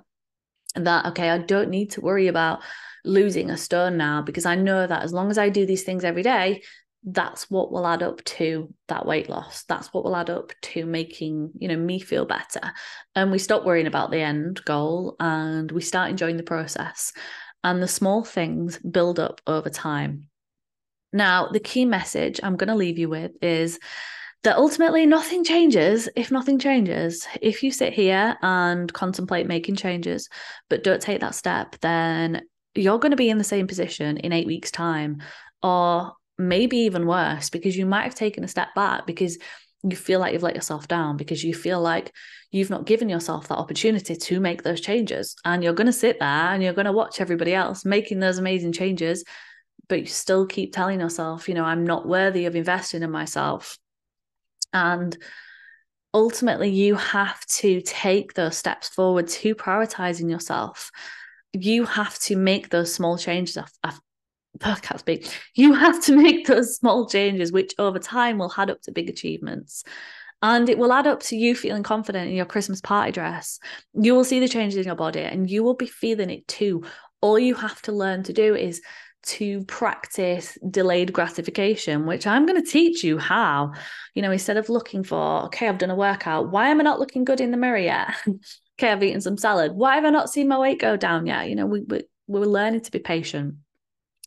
that, 0.76 1.08
okay, 1.08 1.30
I 1.30 1.40
don't 1.40 1.70
need 1.70 1.92
to 1.92 2.02
worry 2.02 2.28
about 2.28 2.62
losing 3.04 3.50
a 3.50 3.58
stone 3.58 3.98
now 3.98 4.22
because 4.22 4.46
I 4.46 4.56
know 4.56 4.88
that 4.88 5.04
as 5.04 5.12
long 5.12 5.30
as 5.30 5.38
I 5.38 5.50
do 5.50 5.66
these 5.66 5.84
things 5.84 6.06
every 6.06 6.24
day, 6.24 6.62
that's 7.04 7.50
what 7.50 7.72
will 7.72 7.88
add 7.88 8.04
up 8.04 8.24
to 8.24 8.72
that 8.88 9.06
weight 9.06 9.28
loss. 9.28 9.64
That's 9.64 9.88
what 9.88 10.04
will 10.04 10.16
add 10.16 10.30
up 10.30 10.52
to 10.62 10.86
making 10.86 11.52
you 11.58 11.68
know 11.68 11.78
me 11.78 12.00
feel 12.00 12.26
better. 12.26 12.62
And 13.16 13.32
we 13.32 13.40
stop 13.40 13.66
worrying 13.66 13.88
about 13.88 14.12
the 14.12 14.20
end 14.20 14.64
goal 14.66 15.16
and 15.20 15.72
we 15.72 15.82
start 15.82 16.12
enjoying 16.12 16.38
the 16.38 16.44
process. 16.44 17.12
And 17.64 17.82
the 17.82 17.88
small 17.88 18.24
things 18.24 18.78
build 18.80 19.20
up 19.20 19.42
over 19.48 19.70
time. 19.70 20.30
Now 21.14 21.48
the 21.48 21.60
key 21.60 21.86
message 21.86 22.40
i'm 22.44 22.56
going 22.56 22.70
to 22.70 22.76
leave 22.76 22.98
you 22.98 23.10
with 23.10 23.32
is 23.42 23.80
that 24.44 24.58
ultimately 24.58 25.06
nothing 25.06 25.44
changes 25.44 26.08
if 26.16 26.32
nothing 26.32 26.58
changes. 26.58 27.28
If 27.42 27.64
you 27.64 27.72
sit 27.72 27.94
here 27.94 28.38
and 28.42 28.92
contemplate 28.94 29.48
making 29.48 29.76
changes 29.76 30.30
but 30.70 30.84
don't 30.84 31.02
take 31.02 31.22
that 31.22 31.36
step 31.36 31.78
then 31.82 32.44
you're 32.76 33.00
going 33.00 33.12
to 33.12 33.18
be 33.18 33.30
in 33.30 33.38
the 33.38 33.44
same 33.44 33.68
position 33.68 34.18
in 34.18 34.32
8 34.32 34.48
weeks 34.48 34.72
time 34.72 35.22
or 35.62 36.14
maybe 36.48 36.78
even 36.78 37.06
worse 37.06 37.50
because 37.50 37.78
you 37.78 37.86
might 37.86 38.04
have 38.04 38.16
taken 38.16 38.44
a 38.44 38.48
step 38.48 38.70
back 38.76 39.06
because 39.06 39.38
you 39.84 39.96
feel 39.96 40.20
like 40.20 40.34
you've 40.34 40.44
let 40.44 40.56
yourself 40.56 40.88
down 40.88 41.18
because 41.18 41.44
you 41.44 41.54
feel 41.54 41.82
like 41.82 42.14
you've 42.52 42.70
not 42.70 42.86
given 42.86 43.10
yourself 43.10 43.48
that 43.48 43.58
opportunity 43.58 44.16
to 44.16 44.40
make 44.40 44.64
those 44.64 44.82
changes. 44.82 45.36
And 45.44 45.64
you're 45.64 45.74
going 45.74 45.88
to 45.88 45.94
sit 45.94 46.20
there 46.20 46.28
and 46.28 46.62
you're 46.62 46.74
going 46.74 46.86
to 46.86 46.92
watch 46.92 47.20
everybody 47.20 47.54
else 47.54 47.86
making 47.86 48.20
those 48.20 48.38
amazing 48.38 48.74
changes 48.74 49.24
but 49.88 50.00
you 50.00 50.06
still 50.06 50.46
keep 50.46 50.74
telling 50.74 51.02
yourself 51.02 51.50
you 51.50 51.54
know 51.54 51.66
I'm 51.66 51.84
not 51.84 52.08
worthy 52.08 52.46
of 52.46 52.56
investing 52.56 53.04
in 53.04 53.12
myself. 53.12 53.78
And 54.74 55.18
ultimately 56.14 56.70
you 56.70 56.96
have 56.96 57.46
to 57.46 57.82
take 57.82 58.34
those 58.34 58.58
steps 58.58 58.90
forward 58.90 59.28
to 59.28 59.56
prioritizing 59.56 60.30
yourself. 60.30 60.92
You 61.54 61.86
have 61.86 62.18
to 62.20 62.36
make 62.36 62.70
those 62.70 62.94
small 62.94 63.18
changes 63.18 63.58
I 64.60 64.76
can't 64.76 65.00
speak. 65.00 65.28
You 65.56 65.74
have 65.74 66.04
to 66.06 66.16
make 66.22 66.48
those 66.48 66.76
small 66.76 67.08
changes, 67.08 67.52
which 67.52 67.74
over 67.78 68.00
time 68.00 68.38
will 68.38 68.54
add 68.58 68.70
up 68.70 68.82
to 68.84 68.92
big 68.92 69.10
achievements. 69.10 69.84
And 70.44 70.70
it 70.70 70.78
will 70.78 70.92
add 70.92 71.06
up 71.06 71.22
to 71.24 71.36
you 71.36 71.56
feeling 71.56 71.84
confident 71.84 72.30
in 72.30 72.36
your 72.36 72.46
Christmas 72.46 72.82
party 72.82 73.12
dress. 73.12 73.60
You 73.94 74.16
will 74.16 74.24
see 74.24 74.40
the 74.40 74.48
changes 74.48 74.78
in 74.78 74.86
your 74.86 74.96
body 74.96 75.20
and 75.20 75.50
you 75.50 75.64
will 75.64 75.76
be 75.76 75.86
feeling 75.86 76.32
it 76.32 76.48
too. 76.48 76.84
All 77.22 77.38
you 77.38 77.54
have 77.54 77.80
to 77.84 77.92
learn 77.92 78.24
to 78.24 78.34
do 78.34 78.56
is 78.56 78.82
to 79.24 79.64
practice 79.66 80.58
delayed 80.68 81.14
gratification, 81.14 82.08
which 82.08 82.26
I'm 82.26 82.48
going 82.48 82.60
to 82.60 82.68
teach 82.68 83.04
you 83.04 83.20
how. 83.20 83.74
You 84.16 84.24
know, 84.24 84.32
instead 84.32 84.58
of 84.58 84.70
looking 84.70 85.04
for, 85.04 85.44
okay, 85.46 85.68
I've 85.68 85.78
done 85.78 85.92
a 85.92 85.96
workout, 85.96 86.50
why 86.50 86.70
am 86.70 86.80
I 86.80 86.84
not 86.84 87.00
looking 87.00 87.24
good 87.24 87.40
in 87.40 87.52
the 87.52 87.58
mirror 87.58 87.78
yet? 87.78 88.10
okay, 88.28 88.92
I've 88.92 89.04
eaten 89.04 89.22
some 89.22 89.38
salad. 89.38 89.74
Why 89.74 89.96
have 89.96 90.06
I 90.06 90.10
not 90.10 90.32
seen 90.32 90.48
my 90.48 90.58
weight 90.58 90.80
go 90.80 90.98
down 90.98 91.28
yet? 91.28 91.50
You 91.50 91.56
know, 91.56 91.68
we, 91.68 91.82
we, 91.82 92.02
we're 92.26 92.46
learning 92.46 92.82
to 92.82 92.92
be 92.92 92.98
patient. 92.98 93.56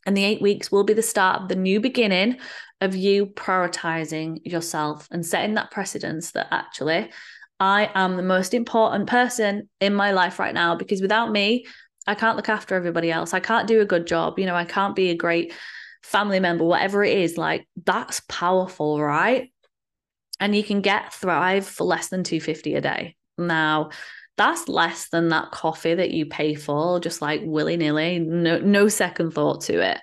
And 0.05 0.15
the 0.15 0.23
eight 0.23 0.41
weeks 0.41 0.71
will 0.71 0.83
be 0.83 0.93
the 0.93 1.01
start 1.01 1.41
of 1.41 1.47
the 1.47 1.55
new 1.55 1.79
beginning 1.79 2.37
of 2.81 2.95
you 2.95 3.27
prioritizing 3.27 4.39
yourself 4.43 5.07
and 5.11 5.25
setting 5.25 5.55
that 5.55 5.71
precedence 5.71 6.31
that 6.31 6.47
actually 6.51 7.09
I 7.59 7.89
am 7.95 8.17
the 8.17 8.23
most 8.23 8.53
important 8.53 9.07
person 9.07 9.69
in 9.79 9.95
my 9.95 10.11
life 10.11 10.39
right 10.39 10.53
now 10.53 10.75
because 10.75 11.01
without 11.01 11.31
me, 11.31 11.65
I 12.07 12.15
can't 12.15 12.35
look 12.35 12.49
after 12.49 12.75
everybody 12.75 13.11
else. 13.11 13.33
I 13.33 13.39
can't 13.39 13.67
do 13.67 13.81
a 13.81 13.85
good 13.85 14.05
job. 14.05 14.37
You 14.37 14.45
know, 14.45 14.55
I 14.55 14.65
can't 14.65 14.95
be 14.95 15.09
a 15.09 15.15
great 15.15 15.53
family 16.03 16.39
member, 16.39 16.65
whatever 16.65 17.03
it 17.03 17.17
is. 17.17 17.37
Like, 17.37 17.67
that's 17.83 18.21
powerful, 18.27 19.01
right? 19.01 19.51
And 20.39 20.55
you 20.55 20.63
can 20.63 20.81
get 20.81 21.13
Thrive 21.13 21.65
for 21.65 21.85
less 21.85 22.09
than 22.09 22.23
250 22.23 22.75
a 22.75 22.81
day. 22.81 23.15
Now, 23.37 23.89
that's 24.37 24.67
less 24.67 25.09
than 25.09 25.29
that 25.29 25.51
coffee 25.51 25.95
that 25.95 26.11
you 26.11 26.25
pay 26.25 26.55
for, 26.55 26.99
just 26.99 27.21
like 27.21 27.41
willy 27.43 27.77
nilly, 27.77 28.19
no, 28.19 28.59
no 28.59 28.87
second 28.87 29.31
thought 29.31 29.61
to 29.61 29.79
it. 29.79 29.99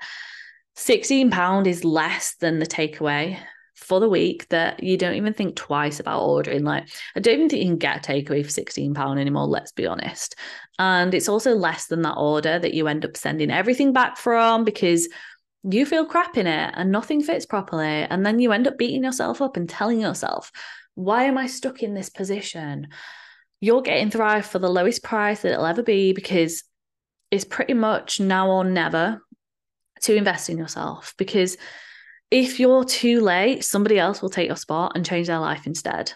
£16 0.76 1.66
is 1.66 1.84
less 1.84 2.34
than 2.36 2.58
the 2.58 2.66
takeaway. 2.66 3.38
for 3.82 4.00
the 4.00 4.08
week 4.08 4.48
that 4.48 4.82
you 4.82 4.96
don't 4.96 5.14
even 5.14 5.32
think 5.32 5.56
twice 5.56 6.00
about 6.00 6.22
ordering. 6.22 6.64
Like, 6.64 6.88
I 7.16 7.20
don't 7.20 7.34
even 7.34 7.48
think 7.48 7.62
you 7.62 7.68
can 7.68 7.78
get 7.78 8.08
a 8.08 8.12
takeaway 8.12 8.44
for 8.44 8.50
£16 8.50 9.20
anymore, 9.20 9.46
let's 9.46 9.72
be 9.72 9.86
honest. 9.86 10.36
And 10.78 11.14
it's 11.14 11.28
also 11.28 11.54
less 11.54 11.86
than 11.86 12.02
that 12.02 12.14
order 12.14 12.58
that 12.58 12.74
you 12.74 12.88
end 12.88 13.04
up 13.04 13.16
sending 13.16 13.50
everything 13.50 13.92
back 13.92 14.16
from 14.16 14.64
because 14.64 15.08
you 15.64 15.86
feel 15.86 16.06
crap 16.06 16.36
in 16.36 16.46
it 16.46 16.74
and 16.76 16.90
nothing 16.90 17.22
fits 17.22 17.46
properly. 17.46 17.86
And 17.86 18.24
then 18.24 18.38
you 18.38 18.52
end 18.52 18.66
up 18.66 18.78
beating 18.78 19.04
yourself 19.04 19.42
up 19.42 19.56
and 19.56 19.68
telling 19.68 20.00
yourself, 20.00 20.50
why 20.94 21.24
am 21.24 21.38
I 21.38 21.46
stuck 21.46 21.82
in 21.82 21.94
this 21.94 22.10
position? 22.10 22.88
You're 23.62 23.82
getting 23.82 24.10
Thrive 24.10 24.44
for 24.44 24.58
the 24.58 24.68
lowest 24.68 25.04
price 25.04 25.42
that 25.42 25.52
it'll 25.52 25.66
ever 25.66 25.84
be 25.84 26.12
because 26.12 26.64
it's 27.30 27.44
pretty 27.44 27.74
much 27.74 28.18
now 28.18 28.50
or 28.50 28.64
never 28.64 29.22
to 30.02 30.16
invest 30.16 30.50
in 30.50 30.58
yourself. 30.58 31.14
Because 31.16 31.56
if 32.32 32.58
you're 32.58 32.84
too 32.84 33.20
late, 33.20 33.64
somebody 33.64 34.00
else 34.00 34.20
will 34.20 34.30
take 34.30 34.48
your 34.48 34.56
spot 34.56 34.92
and 34.96 35.06
change 35.06 35.28
their 35.28 35.38
life 35.38 35.64
instead. 35.68 36.12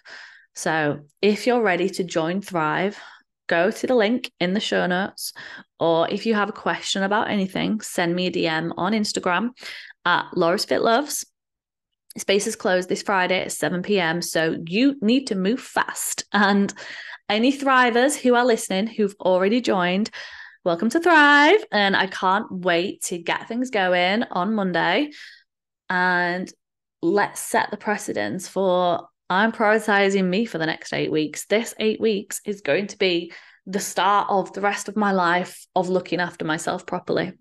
So 0.57 1.03
if 1.23 1.47
you're 1.47 1.63
ready 1.63 1.89
to 1.91 2.03
join 2.03 2.43
Thrive, 2.43 2.99
go 3.47 3.71
to 3.71 3.87
the 3.87 3.95
link 3.95 4.33
in 4.41 4.53
the 4.53 4.59
show 4.59 4.85
notes. 4.87 5.33
Or 5.79 6.11
if 6.11 6.27
you 6.27 6.35
have 6.35 6.49
a 6.49 6.53
question 6.53 7.05
about 7.05 7.31
anything, 7.31 7.81
send 7.81 8.17
me 8.17 8.27
a 8.27 8.33
DM 8.33 8.73
on 8.77 8.93
Instagram 8.93 9.51
at 10.05 10.27
Laura's 10.35 10.65
Fit 10.65 10.83
Loves. 10.83 11.25
Space 12.19 12.49
is 12.49 12.57
closed 12.57 12.89
this 12.89 13.03
Friday 13.03 13.43
at 13.43 13.53
7 13.53 13.83
p.m. 13.83 14.21
So 14.21 14.57
you 14.67 14.97
need 15.01 15.29
to 15.29 15.37
move 15.37 15.61
fast. 15.61 16.25
And 16.33 16.75
any 17.29 17.53
thrivers 17.53 18.17
who 18.17 18.35
are 18.35 18.45
listening 18.45 18.87
who've 18.87 19.15
already 19.21 19.61
joined, 19.61 20.11
welcome 20.65 20.89
to 20.91 21.01
Thrive. 21.01 21.65
And 21.73 21.97
I 21.97 22.07
can't 22.07 22.51
wait 22.51 23.03
to 23.05 23.19
get 23.19 23.49
things 23.49 23.71
going 23.71 24.23
on 24.25 24.55
Monday. 24.55 25.11
And 25.89 26.53
let's 27.03 27.41
set 27.41 27.71
the 27.71 27.77
precedence 27.77 28.49
for 28.49 29.09
I'm 29.29 29.53
prioritizing 29.53 30.25
me 30.25 30.45
for 30.45 30.59
the 30.59 30.67
next 30.67 30.93
eight 30.93 31.11
weeks. 31.11 31.47
This 31.47 31.75
eight 31.79 32.01
weeks 32.01 32.41
is 32.45 32.61
going 32.61 32.87
to 32.89 32.99
be 32.99 33.33
the 33.67 33.81
start 33.81 34.29
of 34.31 34.53
the 34.53 34.61
rest 34.61 34.89
of 34.89 34.97
my 34.97 35.11
life 35.11 35.67
of 35.75 35.89
looking 35.89 36.21
after 36.21 36.45
myself 36.45 36.87
properly, 36.87 37.33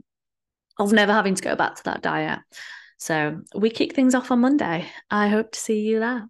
of 0.79 0.91
never 0.91 1.13
having 1.13 1.35
to 1.35 1.43
go 1.43 1.55
back 1.55 1.75
to 1.75 1.83
that 1.83 2.01
diet. 2.01 2.39
So 2.97 3.41
we 3.55 3.69
kick 3.69 3.93
things 3.93 4.15
off 4.15 4.31
on 4.31 4.39
Monday. 4.39 4.87
I 5.11 5.27
hope 5.27 5.51
to 5.51 5.59
see 5.59 5.81
you 5.81 5.99
there. 5.99 6.27